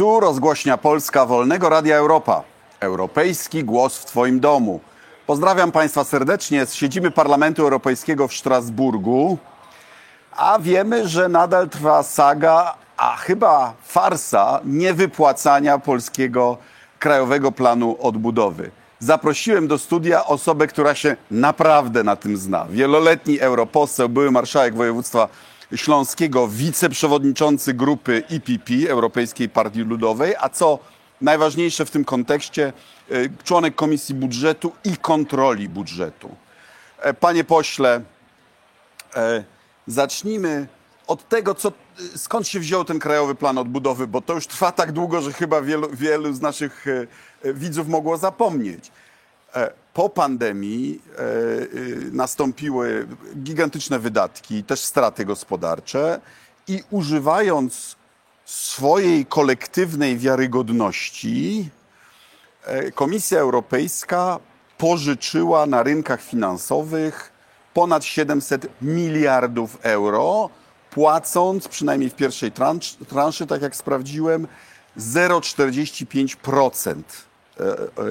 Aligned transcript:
Tu 0.00 0.20
rozgłośnia 0.20 0.78
Polska 0.78 1.26
Wolnego 1.26 1.68
Radia 1.68 1.96
Europa. 1.96 2.42
Europejski 2.80 3.64
głos 3.64 3.98
w 3.98 4.04
Twoim 4.04 4.40
domu. 4.40 4.80
Pozdrawiam 5.26 5.72
Państwa 5.72 6.04
serdecznie 6.04 6.66
z 6.66 6.74
siedziby 6.74 7.10
Parlamentu 7.10 7.62
Europejskiego 7.62 8.28
w 8.28 8.34
Strasburgu. 8.34 9.38
A 10.36 10.58
wiemy, 10.58 11.08
że 11.08 11.28
nadal 11.28 11.68
trwa 11.68 12.02
saga, 12.02 12.74
a 12.96 13.16
chyba 13.16 13.72
farsa 13.82 14.60
niewypłacania 14.64 15.78
polskiego 15.78 16.56
Krajowego 16.98 17.52
Planu 17.52 17.96
Odbudowy. 18.00 18.70
Zaprosiłem 18.98 19.68
do 19.68 19.78
studia 19.78 20.26
osobę, 20.26 20.66
która 20.66 20.94
się 20.94 21.16
naprawdę 21.30 22.04
na 22.04 22.16
tym 22.16 22.36
zna. 22.36 22.66
Wieloletni 22.70 23.40
europoseł, 23.40 24.08
były 24.08 24.30
marszałek 24.30 24.74
województwa 24.74 25.28
śląskiego, 25.76 26.48
wiceprzewodniczący 26.48 27.74
grupy 27.74 28.22
EPP, 28.30 28.72
Europejskiej 28.88 29.48
Partii 29.48 29.80
Ludowej, 29.80 30.34
a 30.38 30.48
co 30.48 30.78
najważniejsze 31.20 31.84
w 31.84 31.90
tym 31.90 32.04
kontekście, 32.04 32.72
y, 33.10 33.30
członek 33.44 33.74
Komisji 33.74 34.14
Budżetu 34.14 34.72
i 34.84 34.96
Kontroli 34.96 35.68
Budżetu. 35.68 36.36
E, 36.98 37.14
Panie 37.14 37.44
pośle, 37.44 38.00
e, 39.16 39.44
zacznijmy 39.86 40.66
od 41.06 41.28
tego, 41.28 41.54
co, 41.54 41.72
skąd 42.16 42.48
się 42.48 42.60
wziął 42.60 42.84
ten 42.84 42.98
Krajowy 42.98 43.34
Plan 43.34 43.58
Odbudowy, 43.58 44.06
bo 44.06 44.20
to 44.20 44.34
już 44.34 44.46
trwa 44.46 44.72
tak 44.72 44.92
długo, 44.92 45.20
że 45.20 45.32
chyba 45.32 45.62
wielu, 45.62 45.88
wielu 45.92 46.32
z 46.32 46.40
naszych 46.40 46.86
e, 46.86 47.06
e, 47.48 47.54
widzów 47.54 47.88
mogło 47.88 48.16
zapomnieć. 48.16 48.90
E, 49.90 49.94
Po 49.94 50.08
pandemii 50.08 51.00
e, 51.18 51.22
y, 51.22 52.10
nastąpiły 52.12 53.06
gigantyczne 53.42 53.98
wydatki, 53.98 54.64
też 54.64 54.80
straty 54.80 55.24
gospodarcze 55.24 56.20
i 56.68 56.82
używając 56.90 57.96
swojej 58.44 59.26
kolektywnej 59.26 60.18
wiarygodności, 60.18 61.68
e, 62.64 62.92
Komisja 62.92 63.40
Europejska 63.40 64.38
pożyczyła 64.78 65.66
na 65.66 65.82
rynkach 65.82 66.22
finansowych 66.22 67.32
ponad 67.74 68.04
700 68.04 68.66
miliardów 68.82 69.78
euro, 69.82 70.50
płacąc 70.90 71.68
przynajmniej 71.68 72.10
w 72.10 72.14
pierwszej 72.14 72.52
transz, 72.52 72.96
transzy, 73.08 73.46
tak 73.46 73.62
jak 73.62 73.76
sprawdziłem, 73.76 74.46
0,45% 74.98 76.90
e, 76.90 77.00
e, 77.00 77.29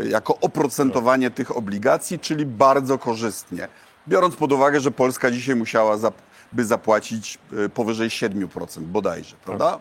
jako 0.10 0.38
oprocentowanie 0.42 1.32
tych 1.32 1.58
obligacji, 1.58 2.20
czyli 2.20 2.46
bardzo 2.46 2.98
korzystnie. 2.98 3.68
Biorąc 4.08 4.36
pod 4.36 4.52
uwagę, 4.52 4.80
że 4.80 4.92
Polska 4.92 5.32
dzisiaj 5.32 5.56
musiała 5.56 5.98
zap- 5.98 6.22
by 6.54 6.66
zapłacić 6.66 7.38
e, 7.66 7.70
powyżej 7.70 8.10
7% 8.10 8.82
bodajże, 8.82 9.36
prawda? 9.46 9.80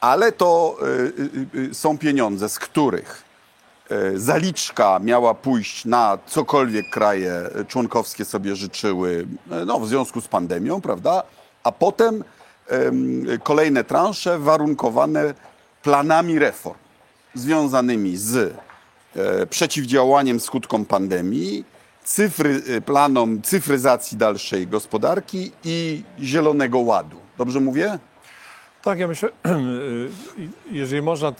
Ale 0.00 0.32
to 0.32 0.76
są 1.72 1.98
pieniądze, 1.98 2.48
z 2.48 2.58
których 2.58 3.22
zaliczka 4.14 4.98
miała 4.98 5.34
pójść 5.34 5.84
na 5.84 6.18
cokolwiek 6.26 6.90
kraje 6.90 7.42
członkowskie 7.68 8.24
sobie 8.24 8.56
życzyły, 8.56 9.26
no, 9.66 9.80
w 9.80 9.88
związku 9.88 10.20
z 10.20 10.28
pandemią, 10.28 10.80
prawda? 10.80 11.22
A 11.64 11.72
potem 11.72 12.24
kolejne 13.42 13.84
transze 13.84 14.38
warunkowane 14.38 15.34
planami 15.82 16.38
reform 16.38 16.78
związanymi 17.34 18.16
z 18.16 18.36
e, 18.36 18.67
przeciwdziałaniem 19.50 20.40
skutkom 20.40 20.84
pandemii, 20.84 21.64
cyfry, 22.04 22.62
e, 22.76 22.80
planom 22.80 23.42
cyfryzacji 23.42 24.18
dalszej 24.18 24.66
gospodarki 24.66 25.52
i 25.64 26.02
Zielonego 26.20 26.78
Ładu. 26.78 27.16
Dobrze 27.38 27.60
mówię? 27.60 27.98
Tak, 28.82 28.98
ja 28.98 29.08
myślę, 29.08 29.28
jeżeli 30.72 31.02
można 31.02 31.32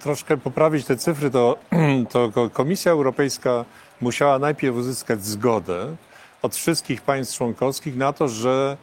troszkę 0.00 0.36
poprawić 0.36 0.86
te 0.86 0.96
cyfry, 0.96 1.30
to, 1.30 1.58
to 2.12 2.30
ko- 2.32 2.50
Komisja 2.50 2.92
Europejska 2.92 3.64
musiała 4.00 4.38
najpierw 4.38 4.76
uzyskać 4.76 5.24
zgodę 5.24 5.96
od 6.42 6.56
wszystkich 6.56 7.02
państw 7.02 7.36
członkowskich 7.36 7.96
na 7.96 8.12
to, 8.12 8.28
że 8.28 8.76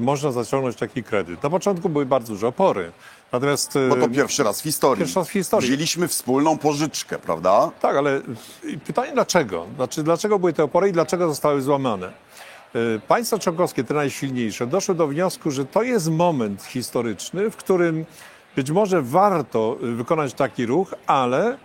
można 0.00 0.32
zaciągnąć 0.32 0.76
taki 0.76 1.02
kredyt. 1.02 1.42
Na 1.42 1.50
początku 1.50 1.88
były 1.88 2.06
bardzo 2.06 2.32
duże 2.32 2.48
opory. 2.48 2.92
Natomiast 3.32 3.76
y, 3.76 3.88
Bo 3.88 3.96
to 3.96 4.08
pierwszy 4.08 4.42
raz 4.42 4.60
w 4.60 4.62
historii. 4.64 4.98
Pierwszy 4.98 5.18
raz 5.18 5.28
w 5.28 5.32
historii. 5.32 5.68
Wzięliśmy 5.68 6.08
wspólną 6.08 6.58
pożyczkę, 6.58 7.18
prawda? 7.18 7.70
Tak, 7.80 7.96
ale 7.96 8.16
y, 8.64 8.78
pytanie 8.86 9.12
dlaczego? 9.12 9.66
Znaczy, 9.76 10.02
dlaczego 10.02 10.38
były 10.38 10.52
te 10.52 10.64
opory 10.64 10.88
i 10.88 10.92
dlaczego 10.92 11.28
zostały 11.28 11.62
złamane? 11.62 12.12
Y, 12.76 13.00
Państwa 13.08 13.38
członkowskie, 13.38 13.84
te 13.84 13.94
najsilniejsze, 13.94 14.66
doszły 14.66 14.94
do 14.94 15.06
wniosku, 15.06 15.50
że 15.50 15.64
to 15.64 15.82
jest 15.82 16.10
moment 16.10 16.62
historyczny, 16.62 17.50
w 17.50 17.56
którym 17.56 18.04
być 18.56 18.70
może 18.70 19.02
warto 19.02 19.76
y, 19.82 19.92
wykonać 19.92 20.34
taki 20.34 20.66
ruch, 20.66 20.94
ale 21.06 21.56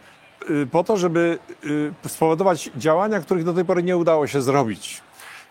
y, 0.49 0.67
po 0.71 0.83
to, 0.83 0.97
żeby 0.97 1.39
y, 1.65 2.09
spowodować 2.09 2.69
działania, 2.77 3.19
których 3.19 3.43
do 3.43 3.53
tej 3.53 3.65
pory 3.65 3.83
nie 3.83 3.97
udało 3.97 4.27
się 4.27 4.41
zrobić. 4.41 5.01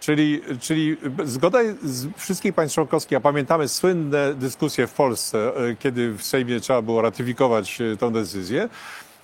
Czyli, 0.07 0.41
czyli 0.61 0.97
zgoda 1.25 1.59
z 1.83 2.07
wszystkich 2.17 2.55
państw 2.55 2.75
członkowskich, 2.75 3.19
a 3.19 3.21
pamiętamy 3.21 3.69
słynne 3.69 4.35
dyskusje 4.35 4.87
w 4.87 4.93
Polsce, 4.93 5.53
y, 5.71 5.77
kiedy 5.77 6.13
w 6.13 6.23
Sejmie 6.23 6.61
trzeba 6.61 6.83
było 6.83 7.03
ratyfikować 7.03 7.81
y, 7.81 7.97
tę 7.97 8.13
decyzję. 8.13 8.69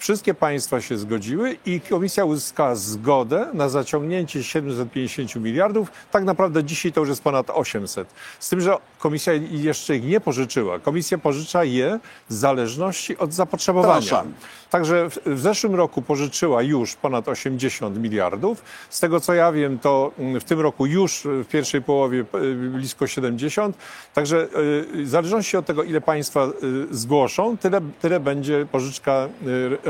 Wszystkie 0.03 0.35
państwa 0.35 0.81
się 0.81 0.99
zgodziły 0.99 1.57
i 1.67 1.81
komisja 1.81 2.25
uzyskała 2.25 2.75
zgodę 2.75 3.47
na 3.55 3.69
zaciągnięcie 3.69 4.45
750 4.45 5.37
miliardów. 5.37 5.93
Tak 6.11 6.25
naprawdę 6.25 6.65
dzisiaj 6.65 6.93
to 6.93 7.01
już 7.01 7.09
jest 7.09 7.23
ponad 7.23 7.51
800. 7.51 8.09
Z 8.39 8.49
tym, 8.49 8.61
że 8.61 8.77
komisja 8.99 9.33
jeszcze 9.51 9.97
ich 9.97 10.05
nie 10.05 10.21
pożyczyła. 10.21 10.79
Komisja 10.79 11.19
pożycza 11.19 11.65
je 11.65 12.01
w 12.29 12.35
zależności 12.35 13.19
od 13.19 13.33
zapotrzebowania. 13.33 13.93
Transzami. 13.93 14.33
Także 14.71 15.11
w, 15.11 15.19
w 15.27 15.41
zeszłym 15.41 15.75
roku 15.75 16.03
pożyczyła 16.03 16.63
już 16.63 16.95
ponad 16.95 17.29
80 17.29 17.99
miliardów. 17.99 18.63
Z 18.91 19.01
tego 19.01 19.21
co 19.21 19.35
ja 19.35 19.53
wiem, 19.53 19.79
to 19.79 20.13
mm, 20.19 20.41
w 20.41 20.45
tym 20.45 20.61
roku 20.61 20.87
już 20.87 21.23
w 21.25 21.47
pierwszej 21.47 21.83
połowie 21.83 22.25
y, 22.35 22.55
blisko 22.55 23.07
70. 23.07 23.77
Także 24.15 24.49
y, 24.97 25.05
w 25.05 25.09
zależności 25.09 25.57
od 25.57 25.67
tego, 25.67 25.83
ile 25.83 26.01
państwa 26.01 26.47
y, 26.47 26.51
zgłoszą, 26.91 27.57
tyle, 27.57 27.81
tyle 28.01 28.21
będzie 28.21 28.67
pożyczka 28.73 29.29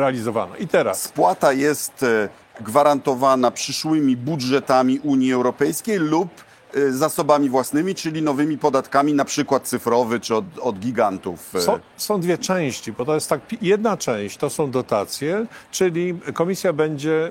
realizowana. 0.07 0.57
I 0.57 0.69
teraz 0.69 1.03
Spłata 1.03 1.53
jest 1.53 2.03
e, 2.03 2.29
gwarantowana 2.61 3.51
przyszłymi 3.51 4.17
budżetami 4.17 4.99
Unii 5.01 5.33
Europejskiej 5.33 5.99
lub 5.99 6.29
e, 6.75 6.93
zasobami 6.93 7.49
własnymi, 7.51 7.95
czyli 7.95 8.23
nowymi 8.23 8.59
podatkami, 8.59 9.15
na 9.15 9.25
przykład 9.25 9.63
cyfrowy 9.69 10.21
czy 10.21 10.35
od, 10.35 10.45
od 10.61 10.79
gigantów. 10.79 11.55
e, 11.55 11.61
Są, 11.61 11.79
są 11.97 12.21
dwie 12.21 12.39
części, 12.39 12.93
bo 12.93 13.05
to 13.05 13.15
jest 13.15 13.29
tak, 13.29 13.41
jedna 13.63 13.97
część 13.97 14.37
to 14.37 14.51
są 14.51 14.71
dotacje, 14.71 15.47
czyli 15.71 16.15
komisja 16.35 16.73
będzie 16.73 17.31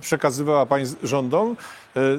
przekazywała 0.00 0.66
państw, 0.66 0.96
rządom 1.02 1.56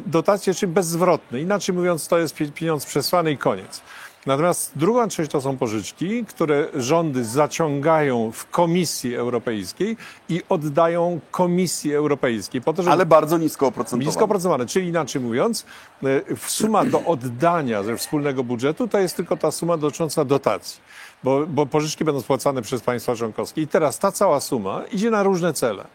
dotacje, 0.06 0.54
czyli 0.54 0.72
bezzwrotne. 0.72 1.42
Inaczej 1.42 1.76
mówiąc, 1.76 2.08
to 2.08 2.18
jest 2.18 2.36
pie- 2.36 2.52
pieniądz 2.52 2.86
przesłany 2.86 3.32
i 3.32 3.38
koniec. 3.38 3.82
Natomiast 4.26 4.72
druga 4.76 5.08
część 5.08 5.32
to 5.32 5.42
są 5.42 5.58
pożyczki, 5.58 6.26
które 6.26 6.68
rządy 6.76 7.26
zaciągają 7.26 8.32
w 8.32 8.50
Komisji 8.50 9.16
Europejskiej 9.16 9.98
i 10.30 10.42
oddają 10.50 11.20
Komisji 11.32 11.94
Europejskiej 11.94 12.62
po 12.62 12.74
to, 12.74 12.84
żeby 12.84 12.94
Ale 12.94 13.06
bardzo 13.06 13.38
nisko 13.38 13.68
oprocentowane. 13.68 14.06
Nisko 14.06 14.26
opracowane, 14.26 14.66
czyli 14.66 14.88
inaczej 14.88 15.22
mówiąc, 15.22 15.66
y, 16.04 16.24
suma 16.48 16.86
do 16.86 17.04
oddania 17.04 17.84
ze 17.84 17.98
wspólnego 17.98 18.44
budżetu 18.44 18.88
to 18.88 19.00
jest 19.00 19.16
tylko 19.16 19.38
ta 19.38 19.52
suma 19.52 19.78
dotycząca 19.78 20.26
dotacji, 20.26 20.82
bo, 21.24 21.48
bo 21.48 21.66
pożyczki 21.66 22.06
będą 22.06 22.22
spłacane 22.22 22.62
przez 22.62 22.82
państwa 22.82 23.16
członkowskie. 23.16 23.62
I 23.62 23.68
teraz 23.68 24.00
ta 24.00 24.12
cała 24.12 24.40
suma 24.40 24.82
idzie 24.92 25.12
na 25.12 25.24
różne 25.24 25.54
cele. 25.54 25.86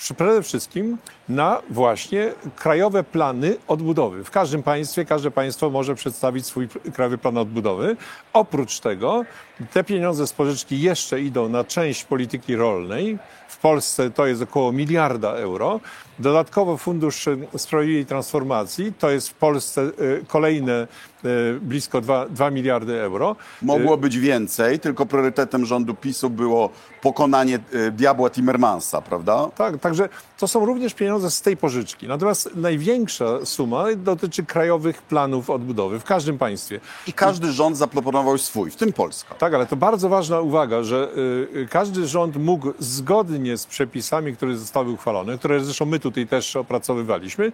Przede 0.00 0.42
wszystkim 0.42 0.98
na 1.28 1.62
właśnie 1.70 2.32
krajowe 2.56 3.04
plany 3.04 3.56
odbudowy. 3.68 4.24
W 4.24 4.30
każdym 4.30 4.62
państwie, 4.62 5.04
każde 5.04 5.30
państwo 5.30 5.70
może 5.70 5.94
przedstawić 5.94 6.46
swój 6.46 6.68
krajowy 6.94 7.18
plan 7.18 7.38
odbudowy. 7.38 7.96
Oprócz 8.32 8.80
tego 8.80 9.24
te 9.72 9.84
pieniądze 9.84 10.26
z 10.26 10.32
pożyczki 10.32 10.80
jeszcze 10.80 11.20
idą 11.20 11.48
na 11.48 11.64
część 11.64 12.04
polityki 12.04 12.56
rolnej. 12.56 13.18
W 13.48 13.58
Polsce 13.58 14.10
to 14.10 14.26
jest 14.26 14.42
około 14.42 14.72
miliarda 14.72 15.32
euro. 15.32 15.80
Dodatkowo 16.20 16.76
Fundusz 16.76 17.26
y, 17.26 17.38
Sprawiedliwej 17.56 18.06
Transformacji 18.06 18.92
to 18.98 19.10
jest 19.10 19.28
w 19.28 19.34
Polsce 19.34 19.82
y, 19.82 20.24
kolejne 20.28 20.86
y, 21.24 21.58
blisko 21.62 22.00
2, 22.00 22.26
2 22.26 22.50
miliardy 22.50 23.00
euro. 23.00 23.36
Mogło 23.62 23.96
być 23.96 24.18
więcej, 24.18 24.80
tylko 24.80 25.06
priorytetem 25.06 25.66
rządu 25.66 25.94
PiSu 25.94 26.30
było 26.30 26.70
pokonanie 27.02 27.58
diabła 27.92 28.30
Timmermansa, 28.30 29.02
prawda? 29.02 29.50
Tak, 29.56 29.78
także 29.78 30.08
to 30.38 30.48
są 30.48 30.66
również 30.66 30.94
pieniądze 30.94 31.30
z 31.30 31.42
tej 31.42 31.56
pożyczki. 31.56 32.08
Natomiast 32.08 32.50
największa 32.56 33.46
suma 33.46 33.84
dotyczy 33.96 34.44
krajowych 34.44 35.02
planów 35.02 35.50
odbudowy 35.50 36.00
w 36.00 36.04
każdym 36.04 36.38
państwie. 36.38 36.80
I 37.06 37.12
każdy 37.12 37.52
rząd 37.52 37.76
zaproponował 37.76 38.38
swój, 38.38 38.70
w 38.70 38.76
tym 38.76 38.92
Polska. 38.92 39.34
Tak, 39.34 39.49
ale 39.54 39.66
to 39.66 39.76
bardzo 39.76 40.08
ważna 40.08 40.40
uwaga, 40.40 40.82
że 40.82 41.08
y, 41.54 41.58
y, 41.58 41.68
każdy 41.70 42.06
rząd 42.06 42.36
mógł 42.36 42.72
zgodnie 42.78 43.56
z 43.56 43.66
przepisami, 43.66 44.36
które 44.36 44.56
zostały 44.56 44.90
uchwalone, 44.90 45.38
które 45.38 45.64
zresztą 45.64 45.86
my 45.86 45.98
tutaj 45.98 46.26
też 46.26 46.56
opracowywaliśmy, 46.56 47.52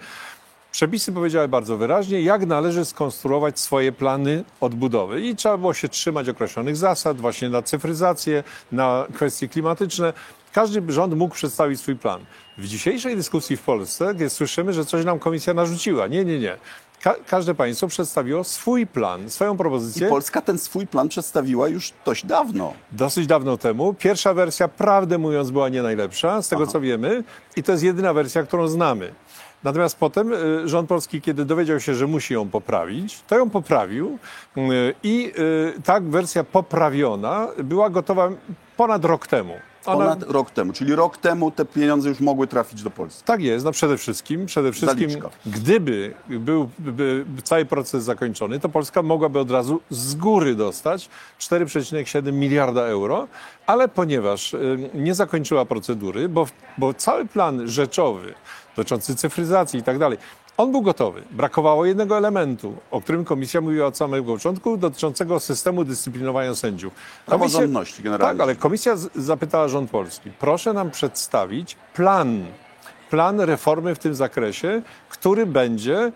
Przepisy 0.76 1.12
powiedziały 1.12 1.48
bardzo 1.48 1.76
wyraźnie, 1.76 2.22
jak 2.22 2.46
należy 2.46 2.84
skonstruować 2.84 3.60
swoje 3.60 3.92
plany 3.92 4.44
odbudowy. 4.60 5.20
I 5.20 5.36
trzeba 5.36 5.58
było 5.58 5.74
się 5.74 5.88
trzymać 5.88 6.28
określonych 6.28 6.76
zasad, 6.76 7.20
właśnie 7.20 7.48
na 7.48 7.62
cyfryzację, 7.62 8.44
na 8.72 9.06
kwestie 9.14 9.48
klimatyczne. 9.48 10.12
Każdy 10.52 10.92
rząd 10.92 11.14
mógł 11.14 11.34
przedstawić 11.34 11.80
swój 11.80 11.96
plan. 11.96 12.20
W 12.58 12.66
dzisiejszej 12.66 13.16
dyskusji 13.16 13.56
w 13.56 13.62
Polsce 13.62 14.14
słyszymy, 14.30 14.72
że 14.72 14.84
coś 14.84 15.04
nam 15.04 15.18
komisja 15.18 15.54
narzuciła. 15.54 16.06
Nie, 16.06 16.24
nie, 16.24 16.38
nie. 16.38 16.56
Ka 17.02 17.14
każde 17.26 17.54
państwo 17.54 17.88
przedstawiło 17.88 18.44
swój 18.44 18.86
plan, 18.86 19.30
swoją 19.30 19.56
propozycję. 19.56 20.08
Polska 20.08 20.40
ten 20.40 20.58
swój 20.58 20.86
plan 20.86 21.08
przedstawiła 21.08 21.68
już 21.68 21.92
dość 22.04 22.26
dawno. 22.26 22.72
Dosyć 22.92 23.26
dawno 23.26 23.56
temu. 23.56 23.94
Pierwsza 23.94 24.34
wersja, 24.34 24.68
prawdę 24.68 25.18
mówiąc, 25.18 25.50
była 25.50 25.68
nie 25.68 25.82
najlepsza, 25.82 26.42
z 26.42 26.48
tego 26.48 26.62
Aha. 26.62 26.72
co 26.72 26.80
wiemy, 26.80 27.24
i 27.56 27.62
to 27.62 27.72
jest 27.72 27.84
jedyna 27.84 28.12
wersja, 28.12 28.42
którą 28.42 28.68
znamy. 28.68 29.12
Natomiast 29.64 29.98
potem 29.98 30.32
y, 30.32 30.68
rząd 30.68 30.88
polski, 30.88 31.20
kiedy 31.20 31.44
dowiedział 31.44 31.80
się, 31.80 31.94
że 31.94 32.06
musi 32.06 32.34
ją 32.34 32.48
poprawić, 32.48 33.20
to 33.26 33.38
ją 33.38 33.50
poprawił 33.50 34.18
y, 34.56 34.94
i 35.02 35.32
y, 35.38 35.82
ta 35.84 36.00
wersja 36.00 36.44
poprawiona 36.44 37.48
była 37.58 37.90
gotowa 37.90 38.28
ponad 38.76 39.04
rok 39.04 39.26
temu. 39.26 39.54
Ona- 39.86 40.04
Ponad 40.04 40.22
rok 40.30 40.50
temu, 40.50 40.72
czyli 40.72 40.94
rok 40.94 41.16
temu 41.18 41.50
te 41.50 41.64
pieniądze 41.64 42.08
już 42.08 42.20
mogły 42.20 42.46
trafić 42.46 42.82
do 42.82 42.90
Polski. 42.90 43.22
Tak 43.24 43.40
jest, 43.42 43.64
no 43.64 43.72
przede 43.72 43.98
wszystkim, 43.98 44.46
przede 44.46 44.72
wszystkim 44.72 45.10
Zaliczka. 45.10 45.30
gdyby 45.46 46.14
był 46.28 46.70
by, 46.78 47.24
cały 47.44 47.64
proces 47.64 48.04
zakończony, 48.04 48.60
to 48.60 48.68
Polska 48.68 49.02
mogłaby 49.02 49.38
od 49.38 49.50
razu 49.50 49.80
z 49.90 50.14
góry 50.14 50.54
dostać 50.54 51.08
4,7 51.40 52.32
miliarda 52.32 52.80
euro, 52.82 53.28
ale 53.66 53.88
ponieważ 53.88 54.54
y, 54.54 54.90
nie 54.94 55.14
zakończyła 55.14 55.64
procedury, 55.64 56.28
bo, 56.28 56.46
bo 56.78 56.94
cały 56.94 57.26
plan 57.26 57.68
rzeczowy 57.68 58.34
dotyczący 58.76 59.16
cyfryzacji 59.16 59.80
i 59.80 59.82
tak 59.82 59.98
dalej, 59.98 60.18
on 60.56 60.72
był 60.72 60.82
gotowy. 60.82 61.22
Brakowało 61.30 61.86
jednego 61.86 62.16
elementu, 62.16 62.74
o 62.90 63.00
którym 63.00 63.24
komisja 63.24 63.60
mówiła 63.60 63.86
od 63.86 63.96
samego 63.96 64.32
początku, 64.32 64.76
dotyczącego 64.76 65.40
systemu 65.40 65.84
dyscyplinowania 65.84 66.54
sędziów. 66.54 66.92
Praworządności 67.26 68.02
generalnie. 68.02 68.38
Tak, 68.38 68.42
ale 68.42 68.56
komisja 68.56 68.96
z- 68.96 69.08
zapytała 69.14 69.68
rząd 69.68 69.90
polski, 69.90 70.30
proszę 70.38 70.72
nam 70.72 70.90
przedstawić 70.90 71.76
plan, 71.94 72.44
plan 73.10 73.40
reformy 73.40 73.94
w 73.94 73.98
tym 73.98 74.14
zakresie, 74.14 74.82
który 75.08 75.46
będzie 75.46 76.12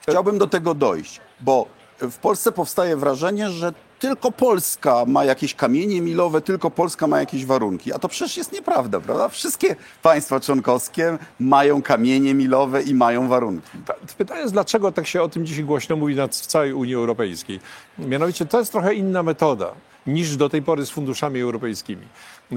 Chciałbym 0.00 0.38
do 0.38 0.46
tego 0.46 0.74
dojść, 0.74 1.20
bo 1.40 1.66
w 2.00 2.16
Polsce 2.16 2.52
powstaje 2.52 2.96
wrażenie, 2.96 3.50
że 3.50 3.72
tylko 3.98 4.32
Polska 4.32 5.04
ma 5.06 5.24
jakieś 5.24 5.54
kamienie 5.54 6.00
milowe, 6.00 6.40
tylko 6.40 6.70
Polska 6.70 7.06
ma 7.06 7.20
jakieś 7.20 7.46
warunki. 7.46 7.92
A 7.92 7.98
to 7.98 8.08
przecież 8.08 8.36
jest 8.36 8.52
nieprawda, 8.52 9.00
prawda? 9.00 9.28
Wszystkie 9.28 9.76
państwa 10.02 10.40
członkowskie 10.40 11.18
mają 11.40 11.82
kamienie 11.82 12.34
milowe 12.34 12.82
i 12.82 12.94
mają 12.94 13.28
warunki. 13.28 13.68
Ta- 13.86 13.94
Pytanie 14.18 14.40
jest, 14.40 14.52
dlaczego 14.52 14.92
tak 14.92 15.06
się 15.06 15.22
o 15.22 15.28
tym 15.28 15.46
dzisiaj 15.46 15.64
głośno 15.64 15.96
mówi 15.96 16.14
w 16.14 16.28
całej 16.46 16.72
Unii 16.72 16.94
Europejskiej. 16.94 17.60
Mianowicie 17.98 18.46
to 18.46 18.58
jest 18.58 18.72
trochę 18.72 18.94
inna 18.94 19.22
metoda 19.22 19.72
niż 20.06 20.36
do 20.36 20.48
tej 20.48 20.62
pory 20.62 20.86
z 20.86 20.90
funduszami 20.90 21.40
europejskimi. 21.40 22.06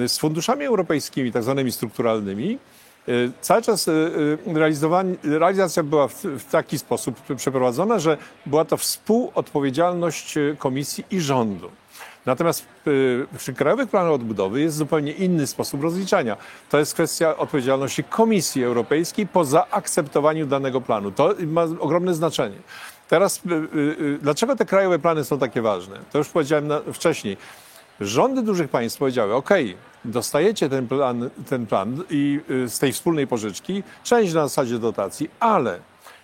Z 0.08 0.18
funduszami 0.18 0.66
europejskimi, 0.66 1.32
tak 1.32 1.44
zwanymi 1.44 1.72
strukturalnymi, 1.72 2.58
cały 3.42 3.62
czas 3.62 3.88
y, 3.88 3.92
y, 5.26 5.40
realizacja 5.40 5.84
była 5.84 6.08
w, 6.08 6.46
taki 6.52 6.80
sposób 6.80 7.36
przeprowadzona, 7.36 8.00
że 8.00 8.18
była 8.46 8.66
to 8.66 8.78
współodpowiedzialność 8.78 10.38
y, 10.38 10.56
komisji 10.60 11.04
i 11.12 11.20
rządu. 11.20 11.70
Natomiast 12.26 12.66
y, 12.88 13.26
przy 13.38 13.54
Krajowych 13.54 13.90
Planach 13.90 14.12
Odbudowy 14.12 14.62
jest 14.62 14.78
zupełnie 14.78 15.12
inny 15.12 15.48
sposób 15.48 15.84
rozliczania. 15.84 16.38
To 16.70 16.80
jest 16.80 16.94
kwestia 16.94 17.38
odpowiedzialności 17.38 18.04
Komisji 18.04 18.64
Europejskiej 18.64 19.28
po 19.28 19.46
zaakceptowaniu 19.46 20.46
danego 20.46 20.82
planu. 20.82 21.12
To 21.12 21.34
ma 21.48 21.64
ogromne 21.80 22.14
znaczenie. 22.14 22.56
Teraz, 23.10 23.42
y, 23.46 23.50
y, 23.54 23.80
y, 24.02 24.20
dlaczego 24.22 24.56
te 24.56 24.66
krajowe 24.66 25.00
plany 25.00 25.24
są 25.24 25.40
takie 25.40 25.62
ważne? 25.62 26.00
To 26.12 26.18
już 26.18 26.30
powiedziałem 26.30 26.70
wcześniej. 26.94 27.38
Rządy 28.02 28.42
dużych 28.42 28.70
państw 28.70 29.00
powiedziały, 29.00 29.34
OK, 29.34 29.50
dostajecie 30.06 30.70
ten 30.70 30.88
plan, 30.88 31.30
ten 31.50 31.68
plan 31.68 32.04
i 32.10 32.40
y, 32.50 32.70
z 32.70 32.80
tej 32.80 32.94
wspólnej 32.94 33.28
pożyczki, 33.28 33.84
część 34.04 34.34
na 34.34 34.48
zasadzie 34.48 34.80
dotacji, 34.80 35.30
ale 35.40 35.80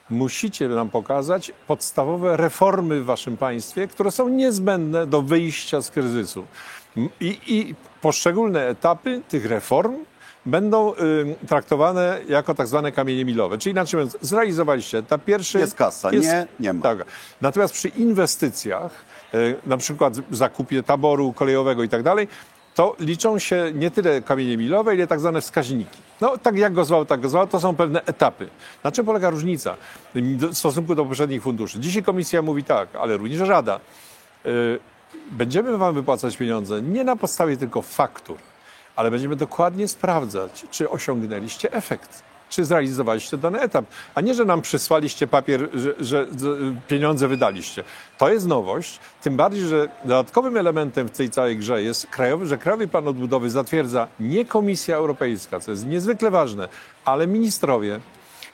musicie 0.09 0.67
nam 0.67 0.89
pokazać 0.89 1.51
podstawowe 1.67 2.37
reformy 2.37 3.01
w 3.01 3.05
waszym 3.05 3.37
państwie, 3.37 3.87
które 3.87 4.11
są 4.11 4.29
niezbędne 4.29 5.07
do 5.07 5.21
wyjścia 5.21 5.81
z 5.81 5.91
kryzysu. 5.91 6.45
I, 7.19 7.39
i 7.47 7.75
poszczególne 8.01 8.67
etapy 8.67 9.21
tych 9.29 9.45
reform 9.45 9.95
będą 10.45 10.93
y, 10.93 10.95
traktowane 11.47 12.19
jako 12.29 12.55
tak 12.55 12.67
zwane 12.67 12.91
kamienie 12.91 13.25
milowe. 13.25 13.57
Czyli 13.57 13.71
inaczej 13.71 13.97
mówiąc, 13.97 14.17
zrealizowaliście 14.21 14.97
etap 14.97 15.23
pierwszy. 15.25 15.59
Jest 15.59 15.75
kasa, 15.75 16.11
nie, 16.11 16.47
nie 16.59 16.73
ma. 16.73 16.81
Tak. 16.81 17.05
Natomiast 17.41 17.73
przy 17.73 17.87
inwestycjach, 17.87 18.91
na 19.65 19.77
przykład 19.77 20.13
zakupie 20.31 20.83
taboru 20.83 21.33
kolejowego 21.33 21.83
i 21.83 21.89
tak 21.89 22.03
dalej, 22.03 22.27
to 22.75 22.95
liczą 22.99 23.39
się 23.39 23.71
nie 23.75 23.91
tyle 23.91 24.21
kamienie 24.21 24.57
milowe, 24.57 24.95
ile 24.95 25.07
tak 25.07 25.19
zwane 25.19 25.41
wskaźniki. 25.41 25.97
No 26.21 26.37
tak 26.37 26.57
jak 26.57 26.73
go 26.73 26.85
zwał, 26.85 27.05
tak 27.05 27.21
go 27.21 27.29
zwał, 27.29 27.47
to 27.47 27.59
są 27.59 27.75
pewne 27.75 28.05
etapy. 28.05 28.49
Na 28.83 28.91
czym 28.91 29.05
polega 29.05 29.29
różnica 29.29 29.77
w 30.15 30.55
stosunku 30.57 30.95
do 30.95 31.05
poprzednich 31.05 31.43
funduszy? 31.43 31.79
Dzisiaj 31.79 32.03
komisja 32.03 32.41
mówi 32.41 32.63
tak, 32.63 32.95
ale 32.95 33.17
również 33.17 33.39
Rada. 33.39 33.79
Y, 34.45 34.79
Będziemy 35.31 35.77
wam 35.77 35.93
wypłacać 35.95 36.37
pieniądze 36.37 36.81
nie 36.81 37.03
na 37.03 37.15
podstawie 37.15 37.57
tylko 37.57 37.81
faktur, 37.81 38.37
ale 38.95 39.11
będziemy 39.11 39.35
dokładnie 39.35 39.87
sprawdzać, 39.87 40.65
czy 40.71 40.89
osiągnęliście 40.89 41.71
efekt, 41.71 42.23
czy 42.49 42.65
zrealizowaliście 42.65 43.37
dany 43.37 43.59
etap, 43.59 43.85
a 44.15 44.21
nie, 44.21 44.33
że 44.33 44.45
nam 44.45 44.61
przysłaliście 44.61 45.27
papier, 45.27 45.69
że, 45.73 45.93
że 45.99 46.27
z- 46.31 46.75
pieniądze 46.87 47.27
wydaliście. 47.27 47.83
To 48.17 48.29
jest 48.29 48.47
nowość, 48.47 48.99
tym 49.21 49.37
bardziej, 49.37 49.61
że 49.67 49.89
dodatkowym 50.05 50.57
elementem 50.57 51.07
w 51.07 51.11
tej 51.17 51.29
całej 51.29 51.57
grze 51.57 51.83
jest 51.83 52.07
krajowy, 52.07 52.45
że 52.45 52.57
Krajowy 52.57 52.87
Plan 52.87 53.07
Odbudowy 53.07 53.49
zatwierdza 53.49 54.07
nie 54.19 54.45
Komisja 54.45 54.95
Europejska, 54.95 55.59
co 55.59 55.71
jest 55.71 55.85
niezwykle 55.85 56.31
ważne, 56.31 56.67
ale 57.05 57.27
ministrowie. 57.27 57.99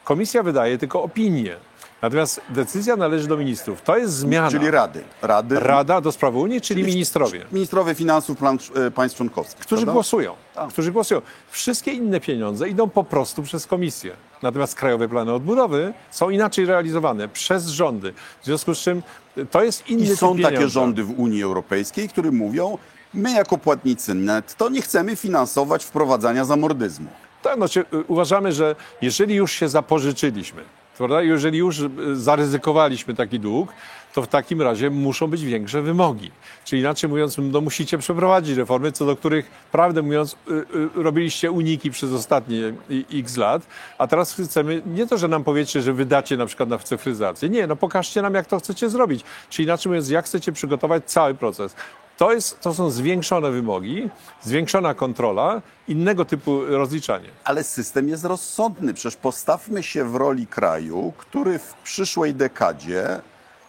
Komisja 0.04 0.44
wydaje 0.44 0.78
tylko 0.78 1.04
opinię. 1.04 1.56
Natomiast 2.04 2.42
decyzja 2.50 2.96
należy 2.96 3.28
do 3.28 3.38
ministrów. 3.38 3.82
To 3.82 3.98
jest 3.98 4.14
zmiana. 4.14 4.52
Czyli 4.52 4.72
rady. 4.72 5.04
Rady. 5.22 5.60
Rada 5.60 6.02
do 6.02 6.12
spraw 6.12 6.36
Unii, 6.36 6.62
czyli 6.62 6.84
ministrowie 6.84 7.46
Ministrowie 7.52 7.96
finansów 7.96 8.38
plan, 8.38 8.58
e, 8.76 8.92
państw 8.92 9.18
członkowskich. 9.18 9.66
którzy 9.66 9.82
prawda? 9.82 9.94
głosują. 9.94 10.36
Tak. 10.56 10.70
Którzy 10.70 10.92
głosują. 10.92 11.22
Wszystkie 11.50 11.92
inne 11.92 12.20
pieniądze 12.20 12.70
idą 12.70 12.90
po 12.90 13.04
prostu 13.04 13.44
przez 13.44 13.68
komisję. 13.68 14.16
Natomiast 14.42 14.76
krajowe 14.76 15.10
plany 15.10 15.34
odbudowy 15.34 15.94
są 16.12 16.30
inaczej 16.30 16.66
realizowane 16.66 17.28
przez 17.28 17.68
rządy. 17.68 18.14
W 18.42 18.46
związku 18.46 18.76
z 18.76 18.80
czym 18.80 19.04
y, 19.38 19.46
to 19.46 19.64
jest 19.64 19.90
inny 19.90 20.14
I 20.14 20.18
są 20.18 20.38
takie 20.38 20.70
rządy 20.70 21.04
w 21.04 21.20
Unii 21.20 21.44
Europejskiej, 21.44 22.10
które 22.10 22.32
mówią, 22.32 22.78
my 23.14 23.32
jako 23.32 23.58
płatnicy 23.58 24.14
netto 24.14 24.70
nie 24.70 24.82
chcemy 24.82 25.16
finansować 25.16 25.86
wprowadzania 25.86 26.46
zamordyzmu. 26.46 27.10
Tak, 27.42 27.56
znaczy, 27.56 27.86
y, 27.94 28.04
uważamy, 28.08 28.52
że 28.52 28.76
jeżeli 29.02 29.36
już 29.36 29.52
się 29.52 29.70
zapożyczyliśmy, 29.70 30.64
prawda? 30.98 31.22
jeżeli 31.22 31.58
już 31.58 31.80
y, 31.80 31.90
zaryzykowaliśmy 32.14 33.14
taki 33.14 33.40
dług, 33.40 33.74
to 34.14 34.22
w 34.22 34.28
takim 34.28 34.62
razie 34.62 34.90
muszą 34.90 35.28
być 35.28 35.46
większe 35.46 35.82
wymogi. 35.82 36.32
Czyli 36.66 36.82
inaczej 36.82 37.10
mówiąc, 37.10 37.38
no 37.38 37.62
musicie 37.62 37.98
przeprowadzić 37.98 38.58
reformy, 38.58 38.92
co 38.92 39.06
do 39.06 39.16
których, 39.16 39.52
prawdę 39.72 40.02
mówiąc, 40.02 40.36
y, 40.48 40.54
y, 41.00 41.04
robiliście 41.04 41.52
uniki 41.52 41.92
przez 41.92 42.12
ostatnie 42.12 42.74
x 43.14 43.38
lat, 43.38 43.68
a 43.98 44.08
teraz 44.08 44.34
chcemy 44.34 44.82
nie 44.86 45.08
to, 45.08 45.18
że 45.18 45.28
nam 45.28 45.44
powiecie, 45.44 45.82
że 45.82 45.94
wydacie 45.94 46.38
na 46.38 46.46
przykład 46.46 46.70
na 46.70 46.78
cyfryzację. 46.78 47.50
Nie, 47.50 47.68
no 47.68 47.76
pokażcie 47.76 48.22
nam, 48.22 48.34
jak 48.34 48.46
to 48.46 48.60
chcecie 48.60 48.90
zrobić. 48.90 49.24
Czyli 49.50 49.66
inaczej 49.66 49.90
mówiąc, 49.90 50.10
jak 50.10 50.26
chcecie 50.26 50.52
przygotować 50.52 51.04
cały 51.06 51.34
proces. 51.34 51.76
To, 52.24 52.34
jest, 52.34 52.60
to 52.60 52.74
są 52.74 52.90
zwiększone 52.90 53.52
wymogi, 53.52 54.10
zwiększona 54.42 54.94
kontrola, 54.94 55.62
innego 55.88 56.26
typu 56.26 56.66
rozliczanie. 56.66 57.30
Ale 57.44 57.64
system 57.64 58.10
jest 58.10 58.26
rozsądny. 58.26 58.94
Przecież 58.94 59.16
postawmy 59.16 59.84
się 59.84 60.06
w 60.06 60.16
roli 60.16 60.48
kraju, 60.48 61.14
który 61.18 61.60
w 61.60 61.74
przyszłej 61.84 62.36
dekadzie 62.36 63.22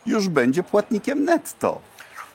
już 0.06 0.28
będzie 0.28 0.62
płatnikiem 0.62 1.24
netto. 1.24 1.80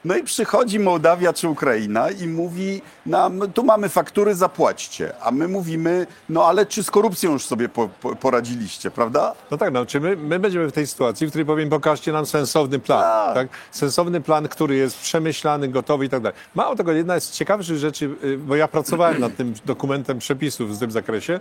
No 0.06 0.18
i 0.18 0.24
przychodzi 0.24 0.80
Mołdawia 0.80 1.34
czy 1.34 1.50
Ukraina 1.50 2.10
i 2.10 2.28
mówi 2.28 2.82
nam, 3.06 3.42
tu 3.54 3.64
mamy 3.64 3.90
faktury, 3.90 4.36
zapłaćcie. 4.36 5.14
A 5.22 5.32
my 5.32 5.48
mówimy, 5.48 6.08
no 6.30 6.46
ale 6.46 6.66
czy 6.66 6.84
z 6.84 6.92
korupcją 6.92 7.32
już 7.32 7.46
sobie 7.46 7.70
po, 7.70 7.90
po, 8.02 8.16
poradziliście, 8.16 8.92
prawda? 8.92 9.36
No 9.52 9.58
tak, 9.58 9.74
no, 9.74 9.86
czy 9.86 10.00
my, 10.00 10.16
my 10.16 10.40
będziemy 10.40 10.68
w 10.68 10.72
tej 10.72 10.88
sytuacji, 10.88 11.28
w 11.28 11.30
której 11.30 11.46
powiem, 11.46 11.70
pokażcie 11.70 12.12
nam 12.12 12.26
sensowny 12.26 12.80
plan. 12.80 13.02
Tak. 13.02 13.36
Tak. 13.36 13.48
Sensowny 13.72 14.22
plan, 14.22 14.48
który 14.48 14.76
jest 14.76 14.98
przemyślany, 14.98 15.68
gotowy 15.68 16.06
i 16.06 16.10
tak 16.10 16.22
dalej. 16.22 16.40
Mało 16.56 16.76
tego, 16.76 16.92
jedna 16.92 17.20
z 17.20 17.32
ciekawszych 17.32 17.78
rzeczy, 17.78 18.10
y, 18.24 18.38
bo 18.38 18.56
ja 18.56 18.68
pracowałem 18.68 19.20
nad 19.20 19.36
tym 19.36 19.54
dokumentem 19.66 20.20
przepisów 20.20 20.78
w 20.78 20.80
tym 20.80 20.92
zakresie, 20.92 21.40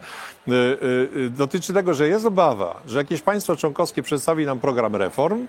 y, 0.48 0.52
y, 1.16 1.30
dotyczy 1.30 1.72
tego, 1.72 1.94
że 1.94 2.08
jest 2.08 2.26
obawa, 2.26 2.80
że 2.86 2.98
jakieś 2.98 3.22
państwo 3.22 3.56
członkowskie 3.56 4.02
przedstawi 4.02 4.46
nam 4.46 4.60
program 4.60 4.96
reform, 4.96 5.46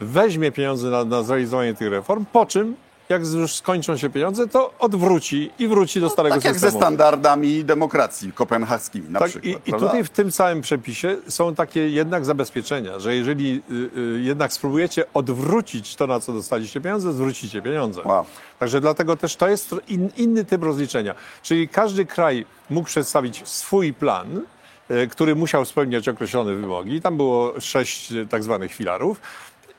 weźmie 0.00 0.52
pieniądze 0.52 0.90
na, 0.90 1.04
na 1.04 1.22
zrealizowanie 1.22 1.74
tych 1.74 1.90
reform, 1.90 2.24
po 2.32 2.46
czym 2.46 2.74
jak 3.08 3.22
już 3.26 3.54
skończą 3.54 3.96
się 3.96 4.10
pieniądze, 4.10 4.48
to 4.48 4.74
odwróci 4.78 5.50
i 5.58 5.68
wróci 5.68 6.00
do 6.00 6.10
starego 6.10 6.34
Tak 6.34 6.44
jak 6.44 6.54
ze 6.54 6.60
systemu. 6.60 6.80
standardami 6.82 7.64
demokracji 7.64 8.32
kopenhaskimi 8.32 9.08
na 9.10 9.18
Tak, 9.18 9.28
przykład. 9.28 9.66
i, 9.66 9.70
I 9.70 9.72
tutaj 9.72 10.04
w 10.04 10.08
tym 10.10 10.30
całym 10.32 10.60
przepisie 10.60 11.16
są 11.28 11.54
takie 11.54 11.88
jednak 11.88 12.24
zabezpieczenia, 12.24 12.98
że 12.98 13.16
jeżeli 13.16 13.62
y, 13.70 13.98
y, 14.00 14.20
jednak 14.20 14.52
spróbujecie 14.52 15.04
odwrócić 15.14 15.96
to, 15.96 16.06
na 16.06 16.20
co 16.20 16.32
dostaliście 16.32 16.80
pieniądze, 16.80 17.12
zwrócicie 17.12 17.62
pieniądze. 17.62 18.02
Wow. 18.04 18.24
Także 18.58 18.80
dlatego 18.80 19.16
też 19.16 19.36
to 19.36 19.48
jest 19.48 19.74
in, 19.88 20.08
inny 20.16 20.44
typ 20.44 20.62
rozliczenia. 20.62 21.14
Czyli 21.42 21.68
każdy 21.68 22.06
kraj 22.06 22.46
mógł 22.70 22.86
przedstawić 22.86 23.42
swój 23.48 23.92
plan, 23.94 24.40
y, 24.90 25.08
który 25.08 25.34
musiał 25.36 25.64
spełniać 25.64 26.08
określone 26.08 26.54
wymogi. 26.54 27.00
Tam 27.00 27.16
było 27.16 27.60
sześć 27.60 28.12
y, 28.12 28.26
tak 28.26 28.42
zwanych 28.44 28.74
filarów. 28.74 29.20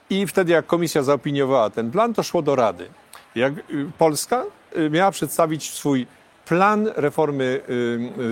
I 0.10 0.28
wtedy, 0.28 0.52
jak 0.52 0.66
komisja 0.66 1.04
zaopiniowała 1.04 1.70
ten 1.70 1.92
plan, 1.92 2.14
to 2.14 2.24
szło 2.24 2.42
do 2.42 2.56
Rady. 2.56 2.90
Jak 3.36 3.54
y, 3.58 3.92
Polska 3.98 4.44
y, 4.78 4.90
miała 4.90 5.12
przedstawić 5.12 5.72
swój 5.72 6.08
plan 6.46 6.88
reformy 6.96 7.62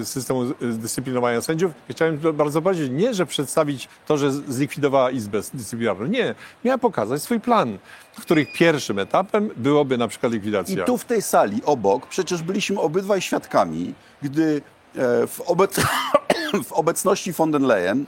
y, 0.02 0.06
systemu 0.06 0.46
dyscyplinowania 0.62 1.42
sędziów. 1.42 1.72
I 1.90 1.94
chciałem 1.94 2.20
bardzo 2.34 2.62
powiedzieć, 2.62 2.92
nie, 2.92 3.14
że 3.14 3.26
przedstawić 3.26 3.90
to, 4.06 4.18
że 4.18 4.32
zlikwidowała 4.32 5.12
Izbę 5.12 5.42
Dyscyplinarną. 5.54 6.06
Nie, 6.06 6.36
miała 6.64 6.78
pokazać 6.78 7.22
swój 7.22 7.40
plan, 7.40 7.78
w 8.14 8.22
których 8.22 8.54
pierwszym 8.54 9.00
etapem 9.00 9.50
byłoby 9.58 9.98
na 9.98 10.08
przykład 10.08 10.32
I 10.32 10.36
likwidacja. 10.36 10.84
tu 10.84 10.98
w 10.98 11.06
tej 11.06 11.22
sali 11.22 11.62
obok 11.66 12.08
przecież 12.08 12.44
byliśmy 12.44 12.80
obydwaj 12.80 13.22
świadkami, 13.22 13.94
gdy 14.22 14.62
e, 14.96 15.28
w, 15.28 15.42
obec... 15.46 15.80
w 16.70 16.72
obecności 16.74 17.34
von 17.34 17.52
der 17.52 17.62
Leyen, 17.62 18.06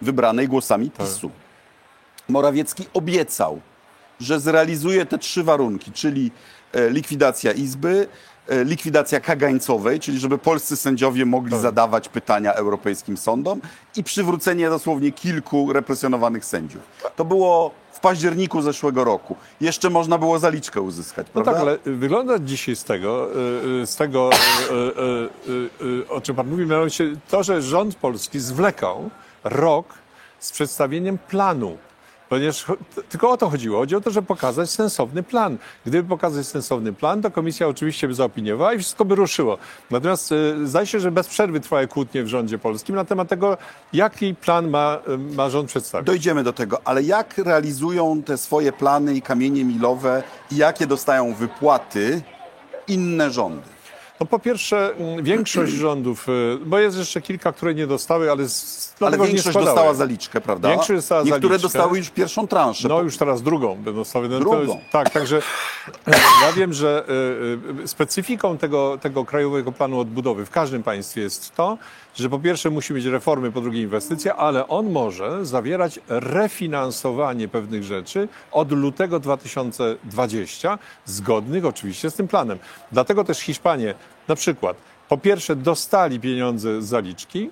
wybranej 0.00 0.48
głosami 0.48 0.90
Tak. 0.90 1.06
Morawiecki 2.28 2.86
obiecał, 2.94 3.60
że 4.20 4.40
zrealizuje 4.40 5.06
te 5.06 5.18
trzy 5.18 5.42
warunki, 5.44 5.92
czyli 5.92 6.30
e, 6.72 6.90
likwidacja 6.90 7.52
Izby, 7.52 8.08
e, 8.48 8.64
likwidacja 8.64 9.20
kagańcowej, 9.20 10.00
czyli 10.00 10.18
żeby 10.18 10.38
polscy 10.38 10.76
sędziowie 10.76 11.26
mogli 11.26 11.50
Tak. 11.50 11.60
zadawać 11.60 12.08
pytania 12.08 12.52
europejskim 12.54 13.16
sądom 13.16 13.60
i 13.96 14.04
przywrócenie 14.04 14.68
dosłownie 14.70 15.12
kilku 15.12 15.72
represjonowanych 15.72 16.44
sędziów. 16.44 16.82
To 17.16 17.24
było 17.24 17.70
w 17.92 18.00
październiku 18.00 18.62
zeszłego 18.62 19.04
roku. 19.04 19.36
Jeszcze 19.60 19.90
można 19.90 20.18
było 20.18 20.38
zaliczkę 20.38 20.80
uzyskać, 20.80 21.26
No 21.26 21.32
prawda? 21.42 21.52
tak, 21.52 21.60
ale 21.60 21.78
wygląda 21.96 22.38
dzisiaj 22.38 22.76
z 22.76 22.84
tego, 22.84 23.28
y, 23.82 23.86
z 23.86 23.96
tego 23.96 24.30
o 26.08 26.20
czym 26.20 26.36
pan 26.36 26.48
mówi, 26.50 26.66
mianowicie 26.66 27.12
to, 27.30 27.42
że 27.42 27.62
rząd 27.62 27.94
polski 27.94 28.40
zwlekał 28.40 29.10
rok 29.44 29.86
z 30.38 30.52
przedstawieniem 30.52 31.18
planu. 31.18 31.76
Ponieważ 32.34 32.64
tylko 33.08 33.30
o 33.30 33.36
to 33.36 33.50
chodziło. 33.50 33.78
Chodzi 33.78 33.96
o 33.96 34.00
to, 34.00 34.10
żeby 34.10 34.26
pokazać 34.26 34.70
sensowny 34.70 35.22
plan. 35.22 35.58
Gdyby 35.86 36.08
pokazać 36.08 36.46
sensowny 36.46 36.92
plan, 36.92 37.22
to 37.22 37.30
komisja 37.30 37.68
oczywiście 37.68 38.08
by 38.08 38.14
zaopiniowała 38.14 38.74
i 38.74 38.78
wszystko 38.78 39.04
by 39.04 39.14
ruszyło. 39.14 39.58
Natomiast 39.90 40.32
y, 40.32 40.66
zdaje 40.66 40.86
się, 40.86 41.00
że 41.00 41.10
bez 41.10 41.28
przerwy 41.28 41.60
trwały 41.60 41.88
kłótnie 41.88 42.22
w 42.22 42.28
rządzie 42.28 42.58
polskim 42.58 42.94
na 42.94 43.04
temat 43.04 43.28
tego, 43.28 43.56
jaki 43.92 44.34
plan 44.34 44.70
ma, 44.70 44.98
y, 45.08 45.18
ma 45.18 45.50
rząd 45.50 45.68
przedstawić. 45.68 46.06
Dojdziemy 46.06 46.44
do 46.44 46.52
tego, 46.52 46.80
ale 46.84 47.02
jak 47.02 47.38
realizują 47.38 48.22
te 48.22 48.38
swoje 48.38 48.72
plany 48.72 49.14
i 49.14 49.22
kamienie 49.22 49.64
milowe 49.64 50.22
i 50.50 50.56
jakie 50.56 50.86
dostają 50.86 51.34
wypłaty 51.34 52.22
inne 52.88 53.30
rządy? 53.30 53.73
No 54.24 54.28
po 54.28 54.38
pierwsze, 54.38 54.94
mm, 54.98 55.24
większość 55.24 55.72
rządów, 55.72 56.28
y, 56.28 56.58
bo 56.66 56.78
jest 56.78 56.98
jeszcze 56.98 57.20
kilka, 57.22 57.52
które 57.52 57.74
nie 57.74 57.86
dostały, 57.86 58.30
ale, 58.30 58.48
z, 58.48 58.94
Ale 59.00 59.18
nie 59.18 59.26
większość 59.26 59.48
składały. 59.48 59.64
dostała 59.76 59.94
zaliczkę, 59.94 60.40
prawda? 60.40 60.68
Większość 60.68 60.98
dostała 60.98 61.22
Niektóre 61.22 61.40
zaliczkę. 61.58 61.62
dostały 61.78 61.98
już 61.98 62.10
pierwszą 62.10 62.46
transzę. 62.48 62.88
No 62.88 63.02
już 63.02 63.16
teraz 63.16 63.42
drugą 63.42 63.76
będą 63.76 64.04
stały. 64.04 64.28
No, 64.28 64.38
Drugą. 64.40 64.80
tak, 64.92 65.10
także 65.10 65.42
ja 66.42 66.52
wiem, 66.52 66.72
że 66.72 67.04
y, 67.78 67.82
y, 67.82 67.88
specyfiką 67.88 68.58
tego, 68.58 68.98
tego 68.98 69.24
Krajowego 69.24 69.72
Planu 69.72 70.00
Odbudowy 70.00 70.46
w 70.46 70.50
każdym 70.50 70.82
państwie 70.82 71.20
jest 71.20 71.54
to, 71.54 71.78
że 72.14 72.30
po 72.30 72.38
pierwsze 72.38 72.70
musi 72.70 72.94
mieć 72.94 73.04
reformy, 73.04 73.52
po 73.52 73.60
drugie 73.60 73.82
inwestycje, 73.82 74.34
ale 74.34 74.68
on 74.68 74.90
może 74.90 75.46
zawierać 75.46 76.00
refinansowanie 76.08 77.48
pewnych 77.48 77.84
rzeczy 77.84 78.28
od 78.52 78.72
lutego 78.72 79.20
2020, 79.20 80.78
zgodnych 81.04 81.64
oczywiście 81.64 82.10
z 82.10 82.14
tym 82.14 82.28
planem. 82.28 82.58
Dlatego 82.92 83.24
też 83.24 83.38
Hiszpanie 83.38 83.94
na 84.28 84.34
przykład 84.34 84.76
po 85.08 85.18
pierwsze 85.18 85.56
dostali 85.56 86.20
pieniądze 86.20 86.82
z 86.82 86.84
zaliczki, 86.84 87.50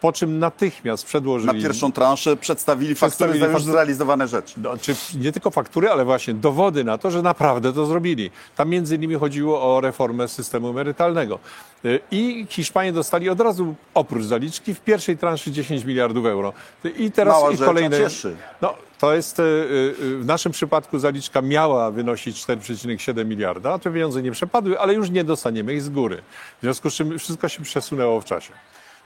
po 0.00 0.12
czym 0.12 0.38
natychmiast 0.38 1.06
przedłożyli... 1.06 1.52
Na 1.56 1.62
pierwszą 1.62 1.92
transzę 1.92 2.36
przedstawili 2.36 2.94
faktury 2.94 3.30
za 3.30 3.36
już 3.36 3.52
faktury. 3.54 3.72
zrealizowane 3.72 4.28
rzeczy. 4.28 4.54
No, 4.62 4.78
czy 4.78 4.94
nie 5.20 5.32
tylko 5.32 5.50
faktury, 5.50 5.90
ale 5.90 6.04
właśnie 6.04 6.34
dowody 6.34 6.84
na 6.84 6.98
to, 6.98 7.10
że 7.10 7.22
naprawdę 7.22 7.72
to 7.72 7.86
zrobili. 7.86 8.30
Tam 8.56 8.68
między 8.68 8.96
innymi 8.96 9.14
chodziło 9.14 9.76
o 9.76 9.80
reformę 9.80 10.28
systemu 10.28 10.68
emerytalnego. 10.70 11.38
Y, 11.84 12.00
I 12.10 12.46
Hiszpanie 12.50 12.92
dostali 12.92 13.28
od 13.30 13.40
razu 13.40 13.74
oprócz 13.94 14.24
zaliczki 14.24 14.74
w 14.74 14.80
pierwszej 14.80 15.18
transzy 15.18 15.52
10 15.52 15.84
miliardów 15.84 16.26
euro. 16.26 16.52
I 16.98 17.10
teraz 17.12 17.34
Mała 17.34 17.52
i 17.52 17.56
kolejne. 17.58 17.98
cieszy. 17.98 18.36
No, 18.62 18.74
to 18.98 19.14
jest 19.14 19.38
y, 19.38 19.42
y, 19.42 20.18
w 20.18 20.26
naszym 20.26 20.52
przypadku 20.52 20.98
zaliczka 20.98 21.42
miała 21.42 21.90
wynosić 21.90 22.36
4,7 22.46 23.26
miliarda, 23.26 23.72
a 23.72 23.78
te 23.78 23.90
pieniądze 23.92 24.22
nie 24.22 24.32
przepadły, 24.32 24.80
ale 24.80 24.94
już 24.94 25.10
nie 25.10 25.24
dostaniemy 25.24 25.74
ich 25.74 25.82
z 25.82 25.88
góry. 25.88 26.22
W 26.58 26.62
związku 26.62 26.90
z 26.90 26.94
czym 26.94 27.18
wszystko 27.18 27.48
się 27.48 27.62
przesunęło 27.62 28.20
w 28.20 28.24
czasie. 28.24 28.52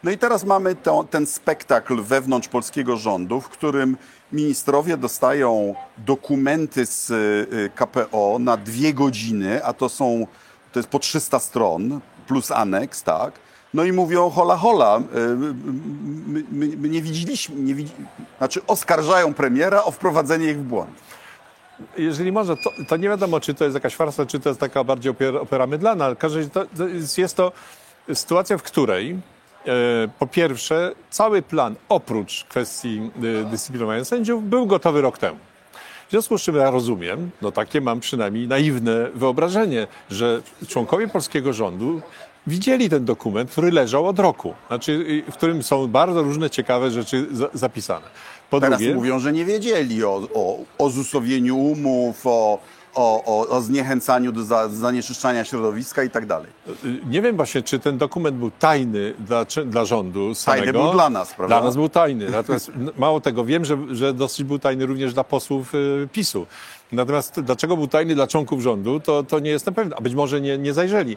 No 0.04 0.10
i 0.10 0.18
teraz 0.18 0.44
mamy 0.44 0.74
to, 0.74 1.04
ten 1.10 1.26
spektakl 1.26 2.02
wewnątrz 2.02 2.48
polskiego 2.48 2.96
rządu, 2.96 3.40
w 3.40 3.48
którym 3.48 3.96
ministrowie 4.32 4.96
dostają 4.96 5.74
dokumenty 5.98 6.86
z 6.86 7.10
y, 7.10 7.70
KPO 7.74 8.36
na 8.40 8.56
dwie 8.56 8.94
godziny, 8.94 9.64
a 9.64 9.72
to 9.72 9.88
są, 9.88 10.26
to 10.72 10.78
jest 10.78 10.88
po 10.88 10.98
300 10.98 11.38
stron, 11.38 12.00
plus 12.26 12.50
aneks, 12.50 13.02
tak? 13.02 13.32
No 13.74 13.84
i 13.84 13.92
mówią 13.92 14.30
hola 14.30 14.56
hola, 14.56 14.98
y, 14.98 15.02
my, 15.36 16.44
my, 16.52 16.76
my 16.76 16.88
nie 16.88 17.02
widzieliśmy, 17.02 17.56
nie 17.56 17.74
widzi... 17.74 17.92
znaczy 18.38 18.66
oskarżają 18.66 19.34
premiera 19.34 19.84
o 19.84 19.90
wprowadzenie 19.90 20.46
ich 20.46 20.58
w 20.58 20.62
błąd. 20.62 20.90
Jeżeli 21.96 22.32
może, 22.32 22.56
to, 22.56 22.70
to 22.88 22.96
nie 22.96 23.08
wiadomo, 23.08 23.40
czy 23.40 23.54
to 23.54 23.64
jest 23.64 23.74
jakaś 23.74 23.94
farsa, 23.94 24.26
czy 24.26 24.40
to 24.40 24.48
jest 24.48 24.60
taka 24.60 24.84
bardziej 24.84 25.14
opera 25.40 25.66
mydlana, 25.66 26.04
ale 26.04 26.16
jest, 27.16 27.36
to 27.36 27.52
sytuacja, 28.14 28.58
w 28.58 28.62
której 28.62 29.18
po 30.18 30.26
pierwsze 30.26 30.92
cały 31.10 31.42
plan 31.42 31.74
oprócz 31.88 32.44
kwestii 32.44 33.10
e, 33.40 33.50
dyscyplinowania 33.50 34.04
sędziów 34.04 34.48
był 34.48 34.66
gotowy 34.66 35.00
rok 35.00 35.18
temu. 35.18 35.38
W 36.08 36.10
związku 36.10 36.38
z 36.38 36.42
czym 36.42 36.56
ja 36.56 36.70
rozumiem, 36.70 37.30
no 37.42 37.52
takie 37.52 37.80
mam 37.80 38.00
przynajmniej 38.00 38.48
naiwne 38.48 39.08
wyobrażenie, 39.14 39.86
że 40.10 40.42
członkowie 40.68 41.08
polskiego 41.08 41.52
rządu 41.52 42.00
widzieli 42.46 42.90
ten 42.90 43.04
dokument, 43.04 43.50
który 43.50 43.70
leżał 43.70 44.06
od 44.06 44.18
roku, 44.18 44.54
znaczy, 44.68 45.22
w 45.30 45.32
którym 45.32 45.62
są 45.62 45.88
bardzo 45.88 46.22
różne 46.22 46.50
ciekawe 46.50 46.90
rzeczy 46.90 47.26
za, 47.32 47.48
zapisane. 47.54 48.06
Po 48.50 48.60
Teraz 48.60 48.78
drugie, 48.78 48.94
mówią, 48.94 49.18
że 49.18 49.32
nie 49.32 49.44
wiedzieli 49.44 50.04
o, 50.04 50.28
o, 50.34 50.58
o 50.78 50.90
zusowieniu 50.90 51.56
umów, 51.56 52.20
o, 52.24 52.58
o, 52.94 53.24
o, 53.24 53.48
o 53.48 53.60
zniechęcaniu 53.60 54.32
do 54.32 54.42
za, 54.42 54.68
zanieczyszczania 54.68 55.44
środowiska 55.44 56.02
i 56.02 56.10
tak 56.10 56.26
dalej. 56.26 56.50
Nie 57.06 57.22
wiem 57.22 57.36
właśnie, 57.36 57.62
czy 57.62 57.78
ten 57.78 57.98
dokument 57.98 58.36
był 58.36 58.50
tajny 58.50 59.14
dla, 59.18 59.46
czy- 59.46 59.64
dla 59.64 59.84
rządu 59.84 60.34
samego. 60.34 60.64
Tajny 60.64 60.78
był 60.78 60.92
dla 60.92 61.10
nas, 61.10 61.34
prawda? 61.34 61.56
Dla 61.56 61.64
nas 61.66 61.76
był 61.76 61.88
tajny. 61.88 62.30
Natomiast 62.30 62.70
mało 62.98 63.20
tego, 63.20 63.44
wiem, 63.44 63.64
że, 63.64 63.78
że 63.90 64.14
dosyć 64.14 64.44
był 64.44 64.58
tajny 64.58 64.86
również 64.86 65.14
dla 65.14 65.24
posłów 65.24 65.74
y, 65.74 66.08
PiSu. 66.12 66.46
Natomiast 66.92 67.40
dlaczego 67.40 67.76
był 67.76 67.86
tajny 67.88 68.14
dla 68.14 68.26
członków 68.26 68.60
rządu, 68.62 69.00
to, 69.00 69.22
to 69.22 69.38
nie 69.38 69.50
jestem 69.50 69.74
pewien. 69.74 69.94
A 69.96 70.00
być 70.00 70.14
może 70.14 70.40
nie, 70.40 70.58
nie 70.58 70.72
zajrzeli. 70.74 71.16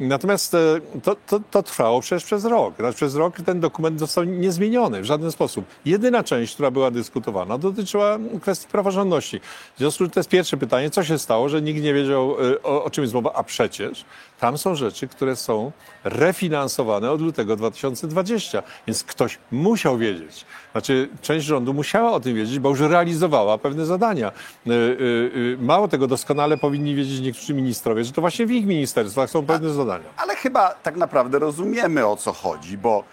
Natomiast 0.00 0.54
e, 0.54 0.58
to, 1.02 1.16
to, 1.26 1.40
to 1.50 1.62
trwało 1.62 2.00
przecież 2.00 2.24
przez 2.24 2.44
rok. 2.44 2.74
Przez 2.94 3.14
rok 3.14 3.36
ten 3.46 3.60
dokument 3.60 4.00
został 4.00 4.24
niezmieniony 4.24 5.00
w 5.00 5.04
żaden 5.04 5.32
sposób. 5.32 5.64
Jedyna 5.84 6.24
część, 6.24 6.54
która 6.54 6.70
była 6.70 6.90
dyskutowana, 6.90 7.58
dotyczyła 7.58 8.18
kwestii 8.42 8.68
praworządności. 8.68 9.40
W 9.74 9.78
związku 9.78 9.96
z 9.96 9.98
czym 9.98 10.10
to 10.10 10.20
jest 10.20 10.30
pierwsze 10.30 10.56
pytanie, 10.56 10.90
co 10.90 11.04
się 11.04 11.18
stało, 11.18 11.48
że 11.48 11.62
nikt 11.62 11.82
nie 11.82 11.94
wiedział, 11.94 12.36
e, 12.52 12.62
o, 12.62 12.84
o 12.84 12.90
czym 12.90 13.04
jest 13.04 13.14
mowa, 13.14 13.32
a 13.34 13.42
przecież 13.42 14.04
tam 14.44 14.58
są 14.58 14.74
rzeczy, 14.74 15.08
które 15.08 15.36
są 15.36 15.72
refinansowane 16.04 17.10
od 17.10 17.20
lutego 17.20 17.56
2020, 17.56 18.62
więc 18.86 19.04
ktoś 19.04 19.38
musiał 19.50 19.98
wiedzieć. 19.98 20.46
Znaczy, 20.72 21.08
część 21.22 21.46
rządu 21.46 21.74
musiała 21.74 22.12
o 22.12 22.20
tym 22.20 22.34
wiedzieć, 22.34 22.58
bo 22.58 22.68
już 22.68 22.80
realizowała 22.80 23.58
pewne 23.58 23.86
zadania. 23.86 24.32
Y, 24.66 24.70
y, 24.70 24.74
y, 24.74 25.58
Mało 25.60 25.88
tego, 25.88 26.06
doskonale 26.06 26.56
powinni 26.56 26.94
wiedzieć 26.94 27.20
niektórzy 27.20 27.54
ministrowie, 27.54 28.04
że 28.04 28.12
to 28.12 28.20
właśnie 28.20 28.46
w 28.46 28.50
ich 28.50 28.66
ministerstwach 28.66 29.30
są 29.30 29.46
pewne 29.46 29.70
zadania. 29.70 30.08
Ale 30.16 30.36
chyba 30.36 30.70
tak 30.70 30.96
naprawdę 30.96 31.38
rozumiemy 31.38 32.06
o 32.06 32.16
co 32.16 32.32
chodzi, 32.32 32.78
bo 32.78 33.04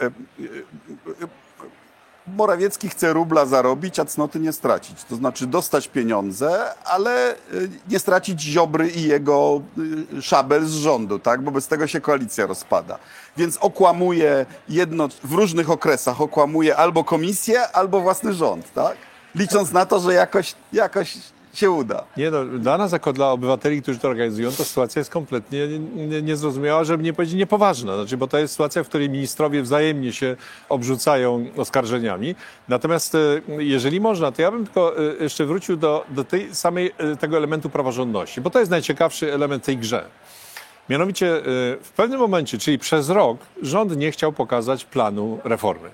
e, 0.00 0.04
e, 0.04 0.08
e, 0.08 0.10
Morawiecki 2.36 2.88
chce 2.88 3.12
rubla 3.12 3.46
zarobić, 3.46 3.98
a 3.98 4.04
cnoty 4.04 4.40
nie 4.40 4.52
stracić. 4.52 5.04
To 5.04 5.16
znaczy 5.16 5.46
dostać 5.46 5.88
pieniądze, 5.88 6.74
ale 6.84 7.30
e, 7.30 7.36
nie 7.88 7.98
stracić 7.98 8.40
Ziobry 8.40 8.90
i 8.90 9.02
jego 9.02 9.62
e, 10.18 10.22
szabel 10.22 10.66
z 10.66 10.72
rządu, 10.72 11.18
tak? 11.18 11.42
bo 11.42 11.50
bez 11.50 11.68
tego 11.68 11.86
się 11.86 12.00
koalicja 12.00 12.46
rozpada. 12.46 12.98
Więc 13.36 13.56
okłamuje 13.56 14.46
jedno, 14.68 15.08
w 15.24 15.32
różnych 15.32 15.70
okresach 15.70 16.20
okłamuje 16.20 16.76
albo 16.76 17.04
komisję, 17.04 17.68
albo 17.68 18.00
własny 18.00 18.32
rząd, 18.32 18.72
tak? 18.74 18.96
licząc 19.34 19.72
na 19.72 19.86
to, 19.86 20.00
że 20.00 20.14
jakoś, 20.14 20.54
jakoś 20.72 21.18
się 21.54 21.70
uda. 21.70 22.04
Nie 22.16 22.30
no, 22.30 22.44
dla 22.44 22.78
nas 22.78 22.92
jako 22.92 23.12
dla 23.12 23.30
obywateli, 23.30 23.82
którzy 23.82 23.98
to 23.98 24.08
organizują, 24.08 24.50
to 24.52 24.64
sytuacja 24.64 25.00
jest 25.00 25.10
kompletnie 25.10 25.68
nie- 25.94 26.22
niezrozumiała, 26.22 26.84
żeby 26.84 27.02
nie 27.02 27.12
powiedzieć 27.12 27.34
niepoważna. 27.36 27.96
Znaczy, 27.96 28.16
bo 28.16 28.26
to 28.28 28.38
jest 28.38 28.52
sytuacja, 28.52 28.84
w 28.84 28.88
której 28.88 29.10
ministrowie 29.10 29.62
wzajemnie 29.62 30.12
się 30.12 30.36
obrzucają 30.68 31.46
oskarżeniami. 31.56 32.34
Natomiast 32.68 33.14
e, 33.14 33.18
jeżeli 33.58 34.00
można, 34.00 34.32
to 34.32 34.42
ja 34.42 34.50
bym 34.50 34.64
tylko 34.64 34.98
e, 34.98 35.02
jeszcze 35.22 35.46
wrócił 35.46 35.76
do, 35.76 36.04
do 36.08 36.24
tej 36.24 36.54
samej, 36.54 36.92
e, 36.98 37.16
tego 37.16 37.36
elementu 37.36 37.70
praworządności, 37.70 38.40
bo 38.40 38.50
to 38.50 38.58
jest 38.58 38.70
najciekawszy 38.70 39.32
element 39.34 39.64
tej 39.64 39.76
grze. 39.78 40.04
Mianowicie 40.88 41.40
w 41.82 41.90
pewnym 41.96 42.20
momencie, 42.20 42.58
czyli 42.58 42.78
przez 42.78 43.08
rok, 43.10 43.38
rząd 43.62 43.96
nie 43.96 44.10
chciał 44.12 44.32
pokazać 44.32 44.84
planu 44.84 45.38
reformy, 45.44 45.90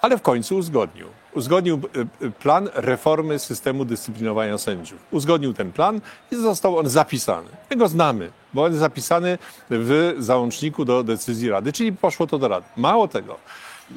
ale 0.00 0.18
w 0.18 0.22
końcu 0.22 0.56
uzgodnił. 0.56 1.06
Uzgodnił 1.34 1.80
e, 2.22 2.26
e, 2.26 2.30
plan 2.30 2.68
reformy 2.74 3.38
systemu 3.38 3.84
dyscyplinowania 3.84 4.58
sędziów. 4.58 4.98
Uzgodnił 5.10 5.54
ten 5.54 5.72
plan 5.72 6.00
i 6.32 6.36
został 6.36 6.78
on 6.78 6.88
zapisany. 6.88 7.48
My 7.70 7.76
go 7.76 7.88
znamy, 7.88 8.30
bo 8.54 8.64
on 8.64 8.70
jest 8.70 8.80
zapisany 8.80 9.38
w 9.70 10.14
załączniku 10.18 10.84
do 10.84 11.02
decyzji 11.02 11.50
Rady, 11.50 11.72
czyli 11.72 11.92
poszło 11.92 12.26
to 12.26 12.38
do 12.38 12.48
Rady. 12.48 12.66
Mało 12.76 13.08
tego, 13.08 13.36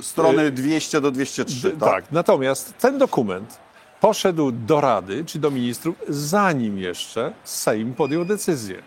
Strony 0.01 0.51
200 0.51 1.01
do 1.01 1.12
203, 1.12 1.72
tak? 1.72 1.79
tak. 1.79 2.12
Natomiast 2.12 2.77
ten 2.77 2.98
dokument 2.98 3.60
poszedł 4.01 4.51
do 4.51 4.81
Rady 4.81 5.25
czy 5.25 5.39
do 5.39 5.51
ministrów, 5.51 5.96
zanim 6.10 6.77
jeszcze 6.77 7.34
Sejm 7.43 7.93
podjął 7.93 8.25
decyzję. 8.25 8.81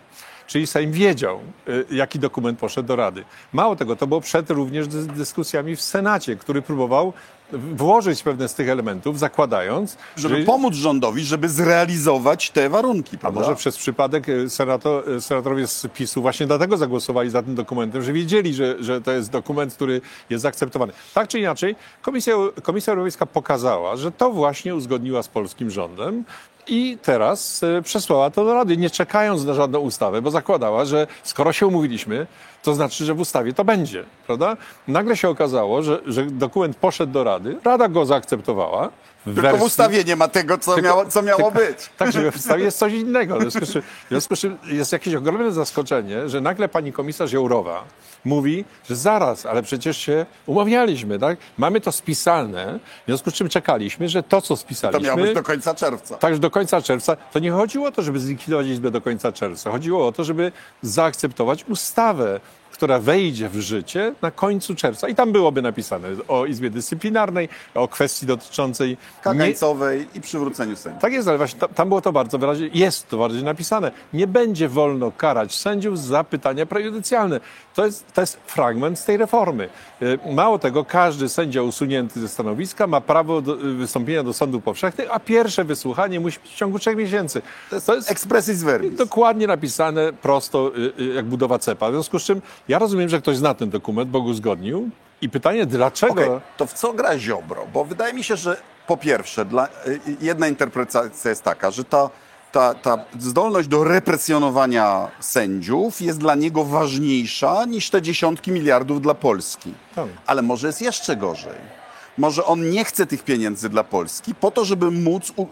Czyli 0.47 0.67
Sejm 0.67 0.91
wiedział, 0.91 1.39
y, 1.69 1.85
jaki 1.91 2.19
dokument 2.19 2.59
poszedł 2.59 2.87
do 2.87 2.95
Rady. 2.95 3.23
Mało 3.53 3.75
tego, 3.75 3.95
to 3.95 4.07
było 4.07 4.21
przed 4.21 4.49
również 4.49 4.87
dys- 4.87 5.05
dyskusjami 5.05 5.75
w 5.75 5.81
Senacie, 5.81 6.35
który 6.35 6.61
próbował 6.61 7.13
włożyć 7.51 8.23
pewne 8.23 8.47
z 8.49 8.53
tych 8.55 8.69
elementów, 8.69 9.19
zakładając, 9.19 9.97
Żeby 10.15 10.39
że... 10.39 10.45
pomóc 10.45 10.73
rządowi, 10.75 11.23
żeby 11.23 11.49
zrealizować 11.49 12.49
te 12.51 12.69
warunki, 12.69 13.15
A 13.15 13.19
prawda? 13.19 13.39
może 13.39 13.55
przez 13.55 13.77
przypadek 13.77 14.29
y, 14.29 14.49
senato, 14.49 15.11
y, 15.15 15.21
senatorowie 15.21 15.67
z 15.67 15.87
PiSu 15.93 16.21
właśnie 16.21 16.47
dlatego 16.47 16.77
zagłosowali 16.77 17.29
za 17.29 17.43
tym 17.43 17.55
dokumentem, 17.55 18.01
że 18.01 18.13
wiedzieli, 18.13 18.53
że, 18.53 18.83
że 18.83 19.01
to 19.01 19.11
jest 19.11 19.31
dokument, 19.31 19.73
który 19.73 20.01
jest 20.29 20.41
zaakceptowany. 20.41 20.93
Tak 21.13 21.27
czy 21.27 21.39
inaczej, 21.39 21.75
Komisja, 22.01 22.33
Komisja 22.63 22.93
Europejska 22.93 23.25
pokazała, 23.25 23.95
że 23.95 24.11
to 24.11 24.31
właśnie 24.31 24.75
uzgodniła 24.75 25.23
z 25.23 25.27
polskim 25.27 25.69
rządem. 25.71 26.23
I 26.67 26.97
teraz 27.01 27.63
y, 27.63 27.81
przesłała 27.81 28.29
to 28.29 28.45
do 28.45 28.53
Rady, 28.53 28.77
nie 28.77 28.89
czekając 28.89 29.45
na 29.45 29.53
żadną 29.53 29.79
ustawę, 29.79 30.21
bo 30.21 30.31
zakładała, 30.31 30.85
że 30.85 31.07
skoro 31.23 31.53
się 31.53 31.67
umówiliśmy, 31.67 32.27
to 32.65 32.73
znaczy, 32.75 33.05
że 33.05 33.13
w 33.13 33.19
ustawie 33.19 33.53
to 33.53 33.63
będzie, 33.65 34.03
prawda? 34.25 34.57
Nagle 34.87 35.17
się 35.17 35.29
okazało, 35.29 35.83
że, 35.83 35.99
że 36.05 36.25
dokument 36.25 36.77
poszedł 36.77 37.13
do 37.13 37.23
Rady, 37.23 37.57
Rada 37.63 37.87
go 37.87 38.05
zaakceptowała. 38.05 38.89
w 39.25 39.35
Tylko 39.35 39.41
w 39.49 39.51
wersji- 39.51 39.65
ustawie 39.65 40.03
nie 40.03 40.15
ma 40.15 40.27
tego, 40.27 40.57
co, 40.57 40.81
miało, 40.81 41.05
co 41.05 41.21
miało 41.21 41.51
tylko- 41.51 41.59
być. 41.71 41.89
tak, 41.97 42.11
że 42.11 42.31
w 42.31 42.35
ustawie 42.35 42.63
jest 42.63 42.77
coś 42.77 42.93
innego. 42.93 43.35
W 43.37 43.41
związku, 43.41 43.65
z 43.65 43.71
czym, 43.71 43.81
w 43.81 44.09
związku 44.09 44.35
z 44.35 44.39
czym 44.39 44.57
jest 44.67 44.91
jakieś 44.91 45.13
ogromne 45.15 45.51
zaskoczenie, 45.51 46.29
że 46.29 46.41
nagle 46.41 46.69
pani 46.69 46.93
komisarz 46.93 47.31
Jourowa 47.31 47.83
mówi, 48.25 48.65
że 48.89 48.95
zaraz, 48.95 49.45
ale 49.45 49.63
przecież 49.63 49.97
się 49.97 50.25
umawialiśmy, 50.45 51.19
tak? 51.19 51.37
Mamy 51.57 51.81
to 51.81 51.91
spisane, 51.91 52.79
w 53.03 53.05
związku 53.07 53.31
z 53.31 53.33
czym 53.33 53.49
czekaliśmy, 53.49 54.09
że 54.09 54.23
to, 54.23 54.41
co 54.41 54.47
To 54.47 54.55
spisaliśmy... 54.57 55.07
miało 55.07 55.21
być 55.21 55.33
do 55.33 55.43
końca 55.43 55.73
czerwca. 55.75 56.17
Także 56.17 56.39
do 56.39 56.51
końca 56.51 56.81
czerwca. 56.81 57.15
To 57.33 57.39
nie 57.39 57.51
chodziło 57.51 57.87
o 57.87 57.91
to, 57.91 58.01
żeby 58.01 58.19
zlikwidować 58.19 58.67
Izbę 58.67 58.91
do 58.91 59.01
końca 59.01 59.31
czerwca. 59.31 59.71
Chodziło 59.71 60.07
o 60.07 60.11
to, 60.11 60.23
żeby 60.23 60.51
zaakceptować 60.81 61.65
ustawę, 61.69 62.39
która 62.75 62.99
wejdzie 62.99 63.49
w 63.49 63.55
życie 63.59 64.13
na 64.21 64.31
końcu 64.31 64.75
czerwca. 64.75 65.07
I 65.09 65.15
tam 65.15 65.31
byłoby 65.31 65.61
napisane 65.61 66.07
o 66.27 66.45
Izbie 66.45 66.69
Dyscyplinarnej, 66.69 67.49
o 67.75 67.87
kwestii 67.87 68.25
dotyczącej... 68.25 68.89
nie- 68.89 68.97
Kagańcowej 69.21 70.07
i 70.15 70.21
przywróceniu 70.21 70.75
sędziów. 70.75 71.01
tak 71.01 71.13
jest, 71.13 71.27
ale 71.27 71.37
właśnie 71.37 71.59
ta- 71.59 71.67
tam 71.67 71.87
było 71.89 72.01
to 72.01 72.11
bardzo 72.11 72.37
wyraźnie, 72.37 72.69
jest 72.73 73.07
to 73.09 73.17
bardziej 73.17 73.43
napisane. 73.43 73.91
Nie 74.13 74.27
będzie 74.27 74.69
wolno 74.69 75.11
karać 75.11 75.55
sędziów 75.55 75.99
za 75.99 76.23
pytania 76.23 76.65
prejudycjalne. 76.65 77.39
To 77.75 77.85
jest, 77.85 78.13
to 78.13 78.21
jest 78.21 78.37
fragment 78.47 78.99
z 78.99 79.05
tej 79.05 79.17
reformy. 79.17 79.69
Y, 80.01 80.19
Mało 80.33 80.59
tego, 80.59 80.85
każdy 80.85 81.29
sędzia 81.29 81.61
usunięty 81.61 82.19
ze 82.21 82.27
stanowiska 82.27 82.87
ma 82.87 83.01
prawo 83.01 83.41
do, 83.41 83.53
y, 83.53 83.73
wystąpienia 83.73 84.23
do 84.23 84.33
sądów 84.33 84.63
powszechnych, 84.63 85.07
a 85.11 85.19
pierwsze 85.19 85.63
wysłuchanie 85.63 86.19
musi 86.19 86.39
być 86.39 86.51
w 86.51 86.55
ciągu 86.55 86.79
trzech 86.79 86.97
miesięcy. 86.97 87.41
To 87.85 87.95
jest, 87.95 88.11
Expressis 88.11 88.63
verbis. 88.63 88.95
dokładnie 88.95 89.47
napisane 89.47 90.13
prosto 90.13 90.71
y, 90.99 91.13
jak 91.13 91.25
budowa 91.25 91.59
cepa. 91.59 91.89
W 91.89 91.93
związku 91.93 92.19
z 92.19 92.23
czym 92.23 92.41
ja 92.67 92.79
rozumiem, 92.79 93.09
że 93.09 93.21
ktoś 93.21 93.37
zna 93.37 93.53
ten 93.53 93.69
dokument, 93.69 94.09
bo 94.09 94.21
go 94.21 94.29
uzgodnił. 94.29 94.89
I 95.21 95.29
pytanie, 95.29 95.65
dlaczego... 95.65 96.13
Okej, 96.13 96.29
to 96.57 96.65
w 96.65 96.73
co 96.73 96.93
gra 96.93 97.19
Ziobro? 97.19 97.67
Bo 97.73 97.85
wydaje 97.85 98.13
mi 98.13 98.23
się, 98.23 98.37
że 98.37 98.57
po 98.87 98.97
pierwsze, 98.97 99.45
dla, 99.45 99.67
y, 99.87 99.99
jedna 100.21 100.47
interpretacja 100.47 101.29
jest 101.29 101.43
taka, 101.43 101.71
że 101.71 101.83
ta, 101.83 102.09
ta, 102.51 102.73
ta 102.73 103.05
zdolność 103.19 103.67
do 103.67 103.83
represjonowania 103.83 105.11
sędziów 105.19 106.01
jest 106.01 106.19
dla 106.19 106.35
niego 106.35 106.65
ważniejsza 106.65 107.65
niż 107.65 107.89
te 107.89 108.01
dziesiątki 108.01 108.51
miliardów 108.51 109.01
dla 109.01 109.13
Polski. 109.13 109.73
Tak. 109.95 110.07
Ale 110.25 110.41
może 110.41 110.67
jest 110.67 110.81
jeszcze 110.81 111.15
gorzej. 111.15 111.85
Może 112.17 112.45
on 112.45 112.69
nie 112.69 112.85
chce 112.85 113.05
tych 113.05 113.23
pieniędzy 113.23 113.69
dla 113.69 113.83
Polski 113.83 114.35
po 114.35 114.51
to, 114.51 114.65
żeby 114.65 114.91
móc 114.91 115.33
u, 115.35 115.43
y, 115.43 115.47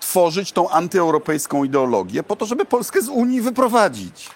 tworzyć 0.00 0.52
tą 0.52 0.68
antyeuropejską 0.68 1.64
ideologię, 1.64 2.22
po 2.22 2.36
to, 2.36 2.46
żeby 2.46 2.64
Polskę 2.64 3.02
z 3.02 3.08
Unii 3.08 3.40
wyprowadzić. 3.40 4.30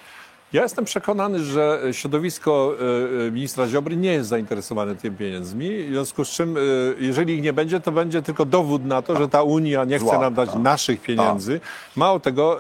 Ja 0.55 0.63
jestem 0.63 0.85
przekonany, 0.85 1.45
że 1.45 1.83
środowisko 1.93 2.75
e, 3.23 3.27
e, 3.27 3.31
ministra 3.31 3.69
Ziobry 3.69 3.97
nie 3.97 4.13
jest 4.13 4.29
zainteresowane 4.29 4.97
tymi 4.97 5.17
pieniędzmi, 5.17 5.85
w 5.85 5.89
związku 5.89 6.25
z 6.25 6.29
czym, 6.29 6.57
e, 6.57 6.61
jeżeli 6.99 7.35
ich 7.35 7.43
nie 7.43 7.53
będzie, 7.53 7.81
to 7.81 7.93
będzie 7.93 8.23
tylko 8.23 8.45
dowód 8.45 8.85
na 8.85 9.03
to, 9.03 9.17
że 9.17 9.29
ta 9.29 9.43
Unia 9.43 9.85
nie 9.85 9.99
chce 9.99 10.19
nam 10.19 10.35
dać 10.35 10.51
tak. 10.51 10.59
naszych 10.59 11.01
pieniędzy. 11.01 11.61
Mało 11.97 12.21
tego, 12.21 12.59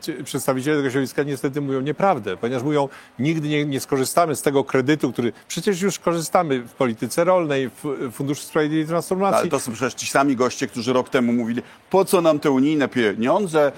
ci 0.00 0.12
przedstawiciele 0.24 0.76
tego 0.76 0.90
środowiska 0.90 1.22
niestety 1.22 1.60
mówią 1.60 1.80
nieprawdę, 1.80 2.36
ponieważ 2.36 2.62
mówią, 2.62 2.88
nigdy 3.18 3.48
nie, 3.48 3.64
nie 3.64 3.80
skorzystamy 3.80 4.36
z 4.36 4.42
tego 4.42 4.64
kredytu, 4.64 5.12
który 5.12 5.32
przecież 5.48 5.82
już 5.82 5.98
korzystamy 5.98 6.60
w 6.60 6.72
polityce 6.72 7.24
rolnej, 7.24 7.70
w 7.82 8.12
Funduszu 8.12 8.42
Sprawiedliwej 8.42 8.86
Transformacji. 8.86 9.40
Ale 9.40 9.50
to 9.50 9.60
są 9.60 9.72
przecież 9.72 9.94
ci 9.94 10.06
sami 10.06 10.36
goście, 10.36 10.66
którzy 10.66 10.92
rok 10.92 11.08
temu 11.08 11.32
mówili, 11.32 11.62
po 11.90 12.04
co 12.04 12.20
nam 12.20 12.38
te 12.38 12.50
unijne 12.50 12.88
pieniądze, 12.88 13.72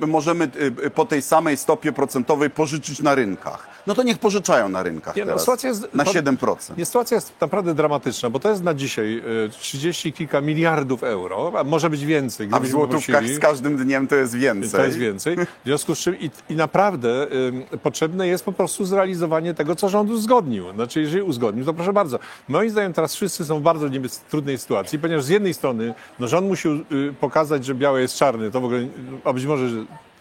my 0.00 0.06
możemy 0.06 0.48
po 0.94 1.04
tej 1.04 1.22
samej 1.22 1.56
stopie 1.56 1.92
procentowej 1.92 2.50
pożyczyć 2.50 2.89
na 3.00 3.14
rynkach. 3.14 3.68
No 3.86 3.94
to 3.94 4.02
niech 4.02 4.18
pożyczają 4.18 4.68
na 4.68 4.82
rynkach 4.82 5.16
Nie, 5.16 5.22
no, 5.22 5.26
teraz, 5.26 5.40
sytuacja 5.42 5.68
jest- 5.68 5.94
na 5.94 6.04
to- 6.04 6.10
7%. 6.12 6.78
Nie, 6.78 6.86
sytuacja 6.86 7.14
jest 7.14 7.32
naprawdę 7.40 7.74
dramatyczna, 7.74 8.30
bo 8.30 8.38
to 8.40 8.50
jest 8.50 8.62
na 8.62 8.74
dzisiaj 8.74 9.22
e, 9.46 9.48
30 9.48 10.12
kilka 10.12 10.40
miliardów 10.40 11.02
euro, 11.02 11.52
a 11.58 11.64
może 11.64 11.90
być 11.90 12.04
więcej. 12.04 12.46
A 12.46 12.48
w 12.48 12.50
gdybyśmy 12.52 12.72
złotówkach 12.78 13.26
z 13.28 13.38
każdym 13.38 13.76
dniem 13.76 14.06
to 14.08 14.14
jest 14.16 14.34
więcej. 14.34 14.70
To 14.80 14.84
jest 14.86 14.98
więcej. 14.98 15.36
W 15.36 15.46
związku 15.64 15.94
z 15.94 15.98
czym 15.98 16.18
i, 16.20 16.30
i 16.48 16.54
naprawdę 16.56 17.26
ym, 17.48 17.62
potrzebne 17.82 18.28
jest 18.28 18.44
po 18.44 18.52
prostu 18.52 18.84
zrealizowanie 18.84 19.54
tego, 19.54 19.76
co 19.76 19.88
rząd 19.88 20.10
uzgodnił. 20.10 20.72
Znaczy, 20.74 21.00
jeżeli 21.00 21.22
uzgodnił, 21.22 21.64
to 21.64 21.74
proszę 21.74 21.92
bardzo. 21.92 22.18
Moim 22.48 22.70
zdaniem 22.70 22.92
teraz 22.92 23.14
wszyscy 23.14 23.44
są 23.44 23.58
w 23.58 23.62
bardzo 23.62 23.88
niebez- 23.88 24.20
trudnej 24.30 24.58
sytuacji, 24.58 24.98
ponieważ 24.98 25.24
z 25.24 25.28
jednej 25.28 25.54
strony 25.54 25.94
no, 26.18 26.28
rząd 26.28 26.46
musi 26.48 26.68
y, 26.68 27.14
pokazać, 27.20 27.64
że 27.64 27.74
białe 27.74 28.00
jest 28.00 28.14
czarny, 28.16 28.50
to 28.50 28.60
w 28.60 28.64
ogóle, 28.64 28.86
a 29.24 29.32
być 29.32 29.44
może, 29.46 29.68
że 29.68 29.76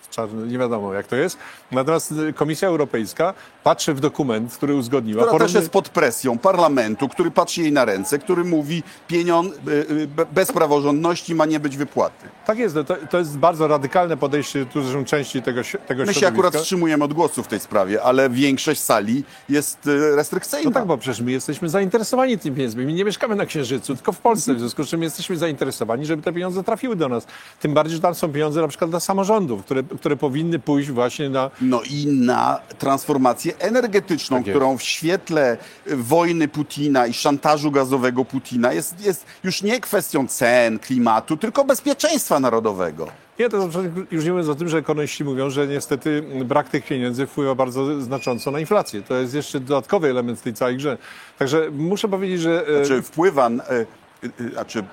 czarny, 0.09 0.47
nie 0.47 0.57
wiadomo 0.57 0.93
jak 0.93 1.07
to 1.07 1.15
jest. 1.15 1.37
Natomiast 1.71 2.11
y, 2.11 2.33
Komisja 2.33 2.67
Europejska 2.67 3.33
patrzy 3.63 3.93
w 3.93 3.99
dokument, 3.99 4.53
który 4.53 4.75
uzgodniła. 4.75 5.23
Która 5.23 5.39
też 5.39 5.51
Porówny- 5.51 5.59
jest 5.59 5.69
pod 5.71 5.89
presją 5.89 6.37
parlamentu, 6.37 7.09
który 7.09 7.31
patrzy 7.31 7.61
jej 7.61 7.71
na 7.71 7.85
ręce, 7.85 8.19
który 8.19 8.43
mówi, 8.43 8.83
pieniądz 9.07 9.53
y, 9.53 9.71
y, 9.91 10.07
be- 10.07 10.25
bez 10.25 10.51
praworządności 10.51 11.35
ma 11.35 11.45
nie 11.45 11.59
być 11.59 11.77
wypłaty. 11.77 12.27
Tak 12.45 12.57
jest, 12.57 12.75
to, 12.87 12.95
to 13.09 13.17
jest 13.19 13.37
bardzo 13.37 13.67
radykalne 13.67 14.17
podejście 14.17 14.65
tu 14.65 14.81
zresztą 14.83 15.05
części 15.05 15.41
tego, 15.41 15.61
tego 15.87 16.05
My 16.05 16.13
się 16.13 16.27
akurat 16.27 16.55
wstrzymujemy 16.55 17.03
od 17.03 17.13
głosu 17.13 17.43
w 17.43 17.47
tej 17.47 17.59
sprawie, 17.59 18.03
ale 18.03 18.29
większość 18.29 18.81
sali 18.81 19.23
jest 19.49 19.89
restrykcyjna. 20.15 20.69
No 20.69 20.71
tak, 20.73 20.85
bo 20.85 20.97
przecież 20.97 21.21
my 21.21 21.31
jesteśmy 21.31 21.69
zainteresowani 21.69 22.37
tymi 22.37 22.55
pieniędzmi. 22.55 22.85
My 22.85 22.93
nie 22.93 23.05
mieszkamy 23.05 23.35
na 23.35 23.45
Księżycu, 23.45 23.95
tylko 23.95 24.11
w 24.11 24.19
Polsce. 24.19 24.53
W 24.53 24.59
związku 24.59 24.83
z 24.83 24.87
czym 24.87 25.03
jesteśmy 25.03 25.37
zainteresowani, 25.37 26.05
żeby 26.05 26.23
te 26.23 26.33
pieniądze 26.33 26.63
trafiły 26.63 26.95
do 26.95 27.09
nas. 27.09 27.27
Tym 27.59 27.73
bardziej, 27.73 27.95
że 27.95 28.01
tam 28.01 28.15
są 28.15 28.31
pieniądze 28.33 28.61
na 28.61 28.67
przykład 28.67 28.89
dla 28.89 28.99
samorządów, 28.99 29.63
które, 29.65 29.83
które 29.99 30.15
powinny 30.15 30.59
pójść 30.59 30.91
właśnie 30.91 31.29
na... 31.29 31.51
No 31.61 31.81
i 31.89 32.07
na 32.07 32.59
transformację 32.77 33.53
energetyczną, 33.59 34.37
Tak 34.43 34.49
którą 34.53 34.77
w 34.77 34.83
świetle 34.83 35.57
wojny 35.85 36.47
Putina 36.47 37.07
i 37.07 37.13
szantażu 37.13 37.71
gazowego 37.71 38.25
Putina 38.25 38.73
jest, 38.73 39.05
jest 39.05 39.25
już 39.43 39.61
nie 39.61 39.79
kwestią 39.79 40.27
cen, 40.27 40.79
klimatu, 40.79 41.37
tylko 41.37 41.65
bezpieczeństwa 41.65 42.39
narodowego. 42.39 43.07
Nie, 43.39 43.49
to 43.49 43.69
już 44.11 44.25
nie 44.25 44.31
mówiąc 44.31 44.49
o 44.49 44.55
tym, 44.55 44.69
że 44.69 44.77
ekonomiści 44.77 45.23
mówią, 45.23 45.49
że 45.49 45.67
niestety 45.67 46.23
brak 46.45 46.69
tych 46.69 46.85
pieniędzy 46.85 47.27
wpływa 47.27 47.55
bardzo 47.55 48.01
znacząco 48.01 48.51
na 48.51 48.59
inflację. 48.59 49.01
To 49.01 49.15
jest 49.15 49.33
jeszcze 49.33 49.59
dodatkowy 49.59 50.09
element 50.09 50.41
tej 50.41 50.53
całej 50.53 50.77
grze. 50.77 50.97
Także 51.37 51.69
muszę 51.71 52.07
powiedzieć, 52.07 52.41
że... 52.41 52.65
e, 52.81 52.85
Czy 52.85 53.01
wpływa, 53.01 53.49
y, 53.49 54.27
y, 54.41 54.51
znaczy 54.51 54.83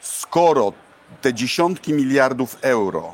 skoro 0.00 0.72
te 1.22 1.34
dziesiątki 1.34 1.92
miliardów 1.92 2.56
euro 2.62 3.12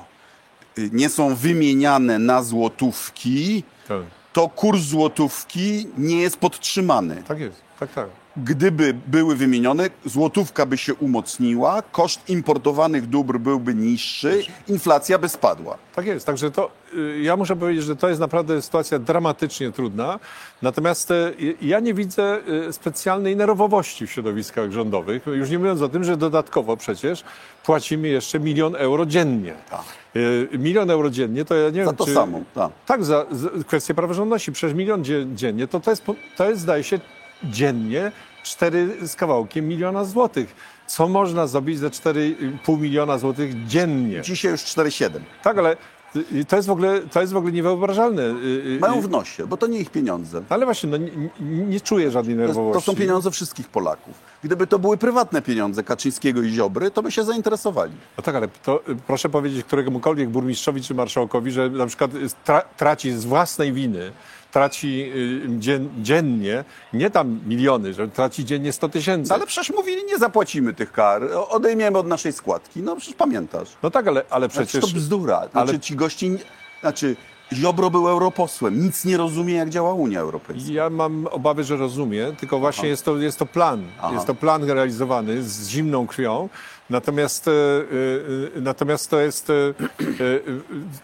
nie 0.92 1.08
są 1.08 1.34
wymieniane 1.34 2.18
na 2.18 2.42
złotówki, 2.42 3.64
Tak, 3.88 4.02
to 4.32 4.48
kurs 4.48 4.80
złotówki 4.80 5.86
nie 5.98 6.20
jest 6.20 6.36
podtrzymany. 6.36 7.22
tak 7.28 7.40
jest, 7.40 7.56
tak, 7.80 7.92
tak. 7.92 8.08
Gdyby 8.36 8.94
były 9.06 9.36
wymienione, 9.36 9.90
złotówka 10.04 10.66
by 10.66 10.78
się 10.78 10.94
umocniła, 10.94 11.82
koszt 11.82 12.28
importowanych 12.30 13.06
dóbr 13.06 13.38
byłby 13.38 13.74
niższy, 13.74 14.42
inflacja 14.68 15.18
by 15.18 15.28
spadła. 15.28 15.78
Tak 15.94 16.06
jest, 16.06 16.26
także 16.26 16.50
to 16.50 16.70
y, 16.94 17.20
ja 17.22 17.36
muszę 17.36 17.56
powiedzieć, 17.56 17.84
że 17.84 17.96
to 17.96 18.08
jest 18.08 18.20
naprawdę 18.20 18.62
sytuacja 18.62 18.98
dramatycznie 18.98 19.72
trudna. 19.72 20.18
Natomiast 20.62 21.10
y, 21.10 21.34
ja 21.62 21.80
nie 21.80 21.94
widzę 21.94 22.38
y, 22.68 22.72
specjalnej 22.72 23.36
nerwowości 23.36 24.06
w 24.06 24.10
środowiskach 24.12 24.70
rządowych. 24.72 25.26
Już 25.26 25.50
nie 25.50 25.58
mówiąc 25.58 25.82
o 25.82 25.88
tym, 25.88 26.04
że 26.04 26.16
dodatkowo 26.16 26.76
przecież 26.76 27.24
płacimy 27.64 28.08
jeszcze 28.08 28.40
milion 28.40 28.76
euro 28.76 29.06
dziennie. 29.06 29.54
Y, 30.16 30.48
Milion 30.58 30.90
euro 30.90 31.10
dziennie 31.10 31.44
to 31.44 31.54
ja 31.54 31.70
nie 31.70 31.84
Za 31.84 31.90
wiem, 31.90 31.96
to 31.96 32.04
czy... 32.06 32.14
samo. 32.14 32.40
Tak. 32.54 32.70
Tak, 32.86 33.04
za, 33.04 33.26
za 33.30 33.48
kwestię 33.66 33.94
praworządności. 33.94 34.52
Przecież 34.52 34.76
milion 34.76 35.04
dzie- 35.04 35.26
dziennie 35.34 35.68
to, 35.68 35.80
to, 35.80 35.90
jest, 35.90 36.04
to 36.36 36.48
jest, 36.50 36.60
zdaje 36.62 36.84
się, 36.84 37.00
dziennie 37.44 38.12
4 38.44 38.96
z 39.08 39.16
kawałkiem 39.16 39.68
miliona 39.68 40.04
złotych. 40.04 40.54
Co 40.86 41.08
można 41.08 41.46
zrobić 41.46 41.78
za 41.78 41.88
4,5 41.88 42.80
miliona 42.80 43.18
złotych 43.18 43.66
dziennie? 43.66 44.22
Dzisiaj 44.22 44.50
już 44.50 44.60
4,7. 44.60 45.10
Tak, 45.42 45.58
ale 45.58 45.76
y, 46.32 46.44
to 46.44 46.56
jest 46.56 46.68
w 46.68 46.70
ogóle, 46.70 47.00
to 47.00 47.20
jest 47.20 47.32
w 47.32 47.36
ogóle 47.36 47.52
niewyobrażalne. 47.52 48.22
Y, 48.22 48.26
y, 48.76 48.78
Mają 48.80 48.98
y, 48.98 49.02
w 49.02 49.10
nosie, 49.10 49.46
bo 49.46 49.56
to 49.56 49.66
nie 49.66 49.78
ich 49.78 49.90
pieniądze. 49.90 50.42
Ale 50.48 50.64
właśnie, 50.64 50.90
no, 50.90 50.96
nie, 50.96 51.10
nie- 51.40 51.80
czuję 51.80 52.10
żadnej 52.10 52.36
nerwowości. 52.36 52.84
to 52.86 52.92
są 52.92 52.98
pieniądze 52.98 53.30
wszystkich 53.30 53.68
Polaków. 53.68 54.14
Gdyby 54.44 54.66
to 54.66 54.78
były 54.78 54.96
prywatne 54.96 55.42
pieniądze 55.42 55.82
Kaczyńskiego 55.84 56.42
i 56.42 56.50
Ziobry, 56.50 56.90
to 56.90 57.02
by 57.02 57.12
się 57.12 57.24
zainteresowali. 57.24 57.92
No 58.16 58.22
tak, 58.22 58.34
ale 58.34 58.48
to, 58.48 58.80
y, 58.88 58.96
proszę 59.06 59.28
powiedzieć 59.28 59.64
któremukolwiek 59.66 60.28
burmistrzowi 60.28 60.82
czy 60.82 60.94
marszałkowi, 60.94 61.50
że 61.50 61.70
na 61.70 61.86
przykład 61.86 62.14
y, 62.14 62.18
tra, 62.44 62.60
traci 62.76 63.10
z 63.12 63.24
własnej 63.24 63.72
winy, 63.72 64.12
traci 64.52 65.12
y, 65.16 65.58
dzien, 65.58 65.88
dziennie, 66.02 66.64
nie 66.92 67.10
tam 67.10 67.40
miliony, 67.46 67.94
że 67.94 68.08
traci 68.08 68.44
dziennie 68.44 68.72
100 68.72 68.88
tysięcy. 68.88 69.28
No 69.28 69.34
ale 69.34 69.46
przecież 69.46 69.76
mówili, 69.76 70.04
nie 70.04 70.18
zapłacimy 70.18 70.74
tych 70.74 70.92
kar, 70.92 71.22
odejmiemy 71.48 71.98
od 71.98 72.06
naszej 72.06 72.32
składki. 72.32 72.82
No 72.82 72.96
przecież 72.96 73.14
pamiętasz. 73.16 73.68
No 73.82 73.90
tak, 73.90 74.06
ale, 74.08 74.22
ale 74.30 74.48
Przecież 74.48 74.68
przecież... 74.68 74.90
to 74.92 74.96
bzdura. 74.96 75.48
Znaczy 75.52 75.70
ale- 75.70 75.80
ci 75.80 75.96
gości, 75.96 76.30
znaczy 76.80 77.16
Ziobro 77.52 77.90
był 77.90 78.08
europosłem, 78.08 78.84
nic 78.84 79.04
nie 79.04 79.16
rozumie, 79.16 79.54
jak 79.54 79.70
działa 79.70 79.94
Unia 79.94 80.20
Europejska. 80.20 80.72
Ja 80.72 80.90
mam 80.90 81.26
obawy, 81.30 81.64
że 81.64 81.76
rozumie, 81.76 82.32
tylko 82.40 82.58
właśnie 82.58 82.88
jest 82.88 83.04
to, 83.04 83.16
jest 83.16 83.38
to 83.38 83.46
plan. 83.46 83.84
Aha. 83.98 84.14
Jest 84.14 84.26
to 84.26 84.34
plan 84.34 84.64
realizowany 84.70 85.42
z 85.42 85.68
zimną 85.68 86.06
krwią. 86.06 86.48
Natomiast, 86.92 87.48
e, 87.48 87.50
e, 87.50 87.54
e, 88.58 88.60
natomiast 88.60 89.10
to 89.10 89.20
jest. 89.20 89.52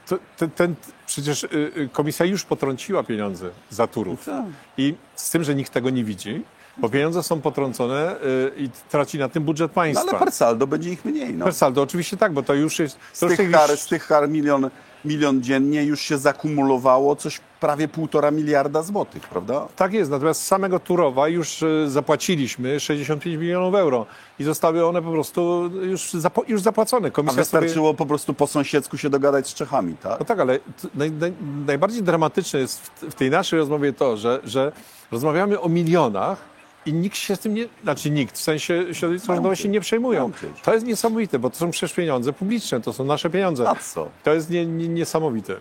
to, 0.09 0.19
ten, 0.37 0.51
ten, 0.51 0.75
przecież 1.07 1.47
komisja 1.93 2.27
już 2.27 2.45
potrąciła 2.45 3.03
pieniądze 3.03 3.51
za 3.71 3.87
turów. 3.87 4.25
Tak. 4.25 4.45
I 4.79 4.95
z 5.15 5.31
tym, 5.31 5.45
że 5.45 5.55
nikt 5.55 5.73
tego 5.73 5.91
nie 5.91 6.05
widzi, 6.05 6.45
bo 6.77 6.89
pieniądze 6.89 7.23
są 7.23 7.41
potrącone 7.41 8.17
i 8.57 8.71
traci 8.91 9.19
na 9.19 9.29
tym 9.29 9.43
budżet 9.43 9.71
No 9.71 9.75
państwa. 9.75 10.11
ale 10.11 10.19
per 10.19 10.33
saldo 10.33 10.67
będzie 10.67 10.91
ich 10.91 11.05
mniej. 11.05 11.35
No. 11.35 11.45
Per 11.45 11.55
saldo 11.55 11.83
oczywiście 11.83 12.17
tak, 12.17 12.33
bo 12.33 12.43
to 12.43 12.55
już 12.55 12.79
jest. 12.79 12.99
Z 13.13 13.23
już 13.23 13.37
tych 13.37 13.51
kar, 13.51 13.77
z 13.77 13.87
tych 13.87 14.07
kar 14.07 14.29
milion, 14.29 14.71
milion 15.09 15.43
dziennie 15.43 15.85
już 15.85 16.01
się 16.01 16.19
zakumulowało 16.19 17.17
coś 17.17 17.41
prawie 17.61 17.89
półtora 17.89 18.31
miliarda 18.31 18.83
złotych, 18.83 19.23
prawda? 19.23 19.69
Tak 19.77 19.93
jest, 19.93 20.11
natomiast 20.11 20.43
z 20.43 20.47
samego 20.47 20.81
Turowa 20.81 21.29
już 21.29 21.63
e, 21.63 21.91
zapłaciliśmy 21.91 22.81
65 22.81 23.41
milionów 23.41 23.75
euro 23.75 24.07
i 24.39 24.45
zostały 24.45 24.87
one 24.87 25.03
po 25.03 25.13
prostu 25.13 25.71
już, 25.83 26.13
już 26.49 26.63
zapłacone. 26.63 27.09
A 27.09 27.11
Komisja 27.11 27.45
sobie... 27.45 27.61
wystarczyło 27.61 27.95
po 27.95 28.07
prostu 28.07 28.35
po 28.35 28.47
sąsiedzku 28.47 28.99
się 28.99 29.11
dogadać 29.11 29.49
z 29.49 29.55
Czechami, 29.55 29.95
tak? 29.95 30.21
No 30.21 30.27
tak, 30.27 30.41
ale 30.41 30.59
naj, 30.95 31.11
naj, 31.11 31.33
najbardziej 31.67 32.03
dramatyczne 32.03 32.61
jest 32.61 32.81
w, 32.81 32.91
w 33.03 33.15
tej 33.15 33.31
naszej 33.31 33.59
rozmowie 33.59 33.93
to, 33.93 34.17
że, 34.17 34.41
że 34.45 34.73
rozmawiamy 35.13 35.61
o 35.61 35.69
milionach 35.69 36.58
i 36.87 36.93
nikt 36.93 37.17
się 37.17 37.37
z 37.37 37.39
tym 37.39 37.55
nie, 37.55 37.69
znaczy 37.83 38.11
nikt, 38.11 38.39
w 38.39 38.43
sensie 38.43 38.85
środowiska 38.93 39.35
rządowe 39.35 39.57
się 39.57 39.69
nie 39.69 39.81
przejmują. 39.81 40.33
To 40.63 40.75
jest 40.75 40.87
niesamowite, 40.87 41.39
bo 41.39 41.51
to 41.51 41.57
są 41.57 41.71
przecież 41.71 41.93
pieniądze 41.93 42.33
publiczne, 42.33 42.81
to 42.81 42.93
są 42.93 43.05
nasze 43.05 43.31
pieniądze. 43.31 43.69
A 43.69 43.75
co? 43.75 44.09
To 44.25 44.35
jest 44.35 44.51
nie, 44.51 44.67
nie, 44.67 44.89
niesamowite. 44.89 45.57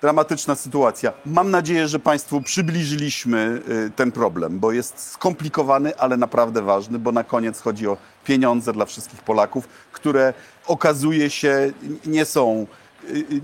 dramatyczna 0.00 0.54
sytuacja. 0.54 1.12
Mam 1.26 1.50
nadzieję, 1.50 1.88
że 1.88 1.98
Państwu 1.98 2.42
przybliżyliśmy 2.42 3.62
y, 3.68 3.90
ten 3.96 4.12
problem, 4.12 4.58
bo 4.58 4.72
jest 4.72 4.98
skomplikowany, 4.98 5.96
ale 5.96 6.16
naprawdę 6.16 6.62
ważny, 6.62 6.98
bo 6.98 7.12
na 7.12 7.24
koniec 7.24 7.60
chodzi 7.60 7.88
o 7.88 7.96
pieniądze 8.24 8.72
dla 8.72 8.84
wszystkich 8.84 9.22
Polaków, 9.22 9.68
które 9.92 10.34
okazuje 10.66 11.30
się 11.30 11.72
nie 12.06 12.24
są, 12.24 12.66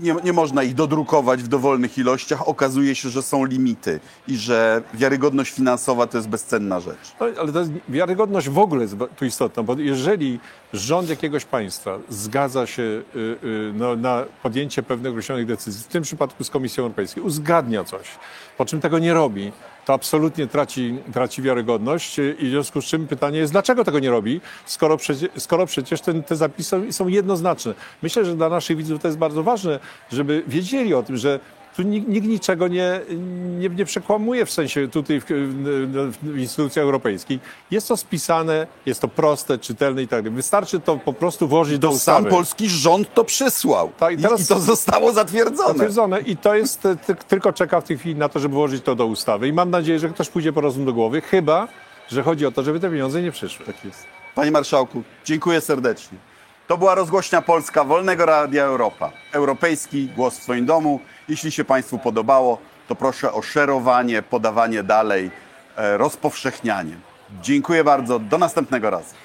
nie, 0.01 0.15
nie 0.23 0.33
można 0.33 0.63
ich 0.63 0.73
dodrukować 0.73 1.43
w 1.43 1.47
dowolnych 1.47 1.97
ilościach. 1.97 2.47
Okazuje 2.47 2.95
się, 2.95 3.09
że 3.09 3.21
są 3.21 3.45
limity 3.45 3.99
i 4.27 4.37
że 4.37 4.81
wiarygodność 4.93 5.51
finansowa 5.51 6.07
to 6.07 6.17
jest 6.17 6.29
bezcenna 6.29 6.79
rzecz. 6.79 7.15
Ale 7.19 7.51
wiarygodność 7.89 8.49
w 8.49 8.59
ogóle 8.59 8.81
jest 8.81 8.95
tu 9.15 9.25
istotna, 9.25 9.63
bo 9.63 9.75
jeżeli 9.77 10.39
rząd 10.73 11.09
jakiegoś 11.09 11.45
państwa 11.45 11.99
zgadza 12.09 12.67
się 12.67 12.83
y, 12.83 13.03
y, 13.15 13.73
no, 13.75 13.95
na 13.95 14.23
podjęcie 14.43 14.83
pewnych 14.83 15.11
określonych 15.11 15.45
decyzji, 15.45 15.83
w 15.83 15.87
tym 15.87 16.03
przypadku 16.03 16.43
z 16.43 16.49
Komisją 16.49 16.83
Europejską, 16.83 17.21
uzgadnia 17.21 17.83
coś, 17.83 18.07
po 18.57 18.65
czym 18.65 18.81
tego 18.81 18.99
nie 18.99 19.13
robi, 19.13 19.51
to 19.87 19.93
absolutnie 19.93 20.47
traci, 20.47 20.97
traci 21.13 21.41
wiarygodność 21.41 22.19
i 22.19 22.47
w 22.47 22.49
związku 22.49 22.81
z 22.81 22.85
czym 22.85 23.07
pytanie 23.07 23.39
jest, 23.39 23.51
dlaczego 23.51 23.83
tego 23.83 23.99
nie 23.99 24.09
robi, 24.09 24.41
skoro, 24.65 24.97
przecie, 24.97 25.27
skoro 25.37 25.65
przecież 25.65 26.01
ten, 26.01 26.23
te 26.23 26.35
zapisy 26.35 26.93
są 26.93 27.07
jednoznaczne. 27.07 27.73
Myślę, 28.01 28.25
że 28.25 28.35
dla 28.35 28.49
naszych 28.49 28.77
widzów 28.77 29.01
to 29.01 29.07
jest 29.07 29.17
bardzo 29.17 29.43
ważne, 29.43 29.79
żeby 30.11 30.43
wiedzieli 30.47 30.93
o 30.93 31.03
tym, 31.03 31.17
że 31.17 31.39
tu 31.77 31.83
nikt, 31.83 32.07
nikt 32.07 32.27
niczego 32.27 32.67
nie, 32.67 33.01
nie, 33.59 33.69
nie 33.69 33.85
przekłamuje 33.85 34.45
w 34.45 34.51
sensie 34.51 34.87
tutaj 34.87 35.21
w, 35.21 35.25
w, 35.25 36.17
w 36.23 36.37
instytucjach 36.37 36.83
europejskich. 36.83 37.41
Jest 37.71 37.87
to 37.87 37.97
spisane, 37.97 38.67
jest 38.85 39.01
to 39.01 39.07
proste, 39.07 39.57
czytelne 39.57 40.03
i 40.03 40.07
tak 40.07 40.21
dalej. 40.23 40.35
Wystarczy 40.35 40.79
to 40.79 40.97
po 40.97 41.13
prostu 41.13 41.47
włożyć 41.47 41.79
do 41.79 41.89
ustawy. 41.89 42.21
sam 42.23 42.31
polski 42.31 42.69
rząd 42.69 43.13
to 43.13 43.23
przysłał 43.23 43.91
Tak, 43.97 44.19
i 44.19 44.21
teraz- 44.21 44.41
i 44.41 44.47
to 44.47 44.59
zostało 44.59 45.13
zatwierdzone. 45.13 45.69
Potwierdzone. 45.73 46.21
I 46.21 46.37
to 46.37 46.55
jest, 46.55 46.85
e, 46.85 46.95
ty, 46.95 47.15
tylko 47.15 47.53
czeka 47.53 47.81
w 47.81 47.83
tej 47.83 47.97
chwili 47.97 48.15
na 48.15 48.29
to, 48.29 48.39
żeby 48.39 48.55
włożyć 48.55 48.83
to 48.83 48.95
do 48.95 49.05
ustawy. 49.05 49.47
I 49.47 49.53
mam 49.53 49.69
nadzieję, 49.69 49.99
że 49.99 50.09
ktoś 50.09 50.29
pójdzie 50.29 50.53
po 50.53 50.61
rozum 50.61 50.85
do 50.85 50.93
głowy, 50.93 51.21
chyba, 51.21 51.67
że 52.09 52.23
chodzi 52.23 52.45
o 52.45 52.51
to, 52.51 52.63
żeby 52.63 52.79
te 52.79 52.89
pieniądze 52.89 53.21
nie 53.21 53.31
przyszły. 53.31 53.65
Tak 53.65 53.85
jest. 53.85 54.03
Panie 54.35 54.51
Marszałku, 54.51 55.03
dziękuję 55.25 55.61
serdecznie. 55.61 56.17
To 56.67 56.77
była 56.77 56.95
rozgłośnia 56.95 57.41
Polska 57.41 57.83
Wolnego 57.83 58.25
Radia 58.25 58.63
Europa. 58.63 59.11
Europejski 59.31 60.07
głos 60.15 60.37
w 60.37 60.43
swoim 60.43 60.65
domu. 60.65 60.99
Jeśli 61.29 61.51
się 61.51 61.65
Państwu 61.65 61.99
podobało, 61.99 62.57
to 62.87 62.95
proszę 62.95 63.33
o 63.33 63.41
szerowanie, 63.41 64.21
podawanie 64.21 64.83
dalej, 64.83 65.31
e, 65.77 65.97
rozpowszechnianie. 65.97 66.95
Dziękuję 67.41 67.83
bardzo. 67.83 68.19
Do 68.19 68.37
następnego 68.37 68.89
razu. 68.89 69.15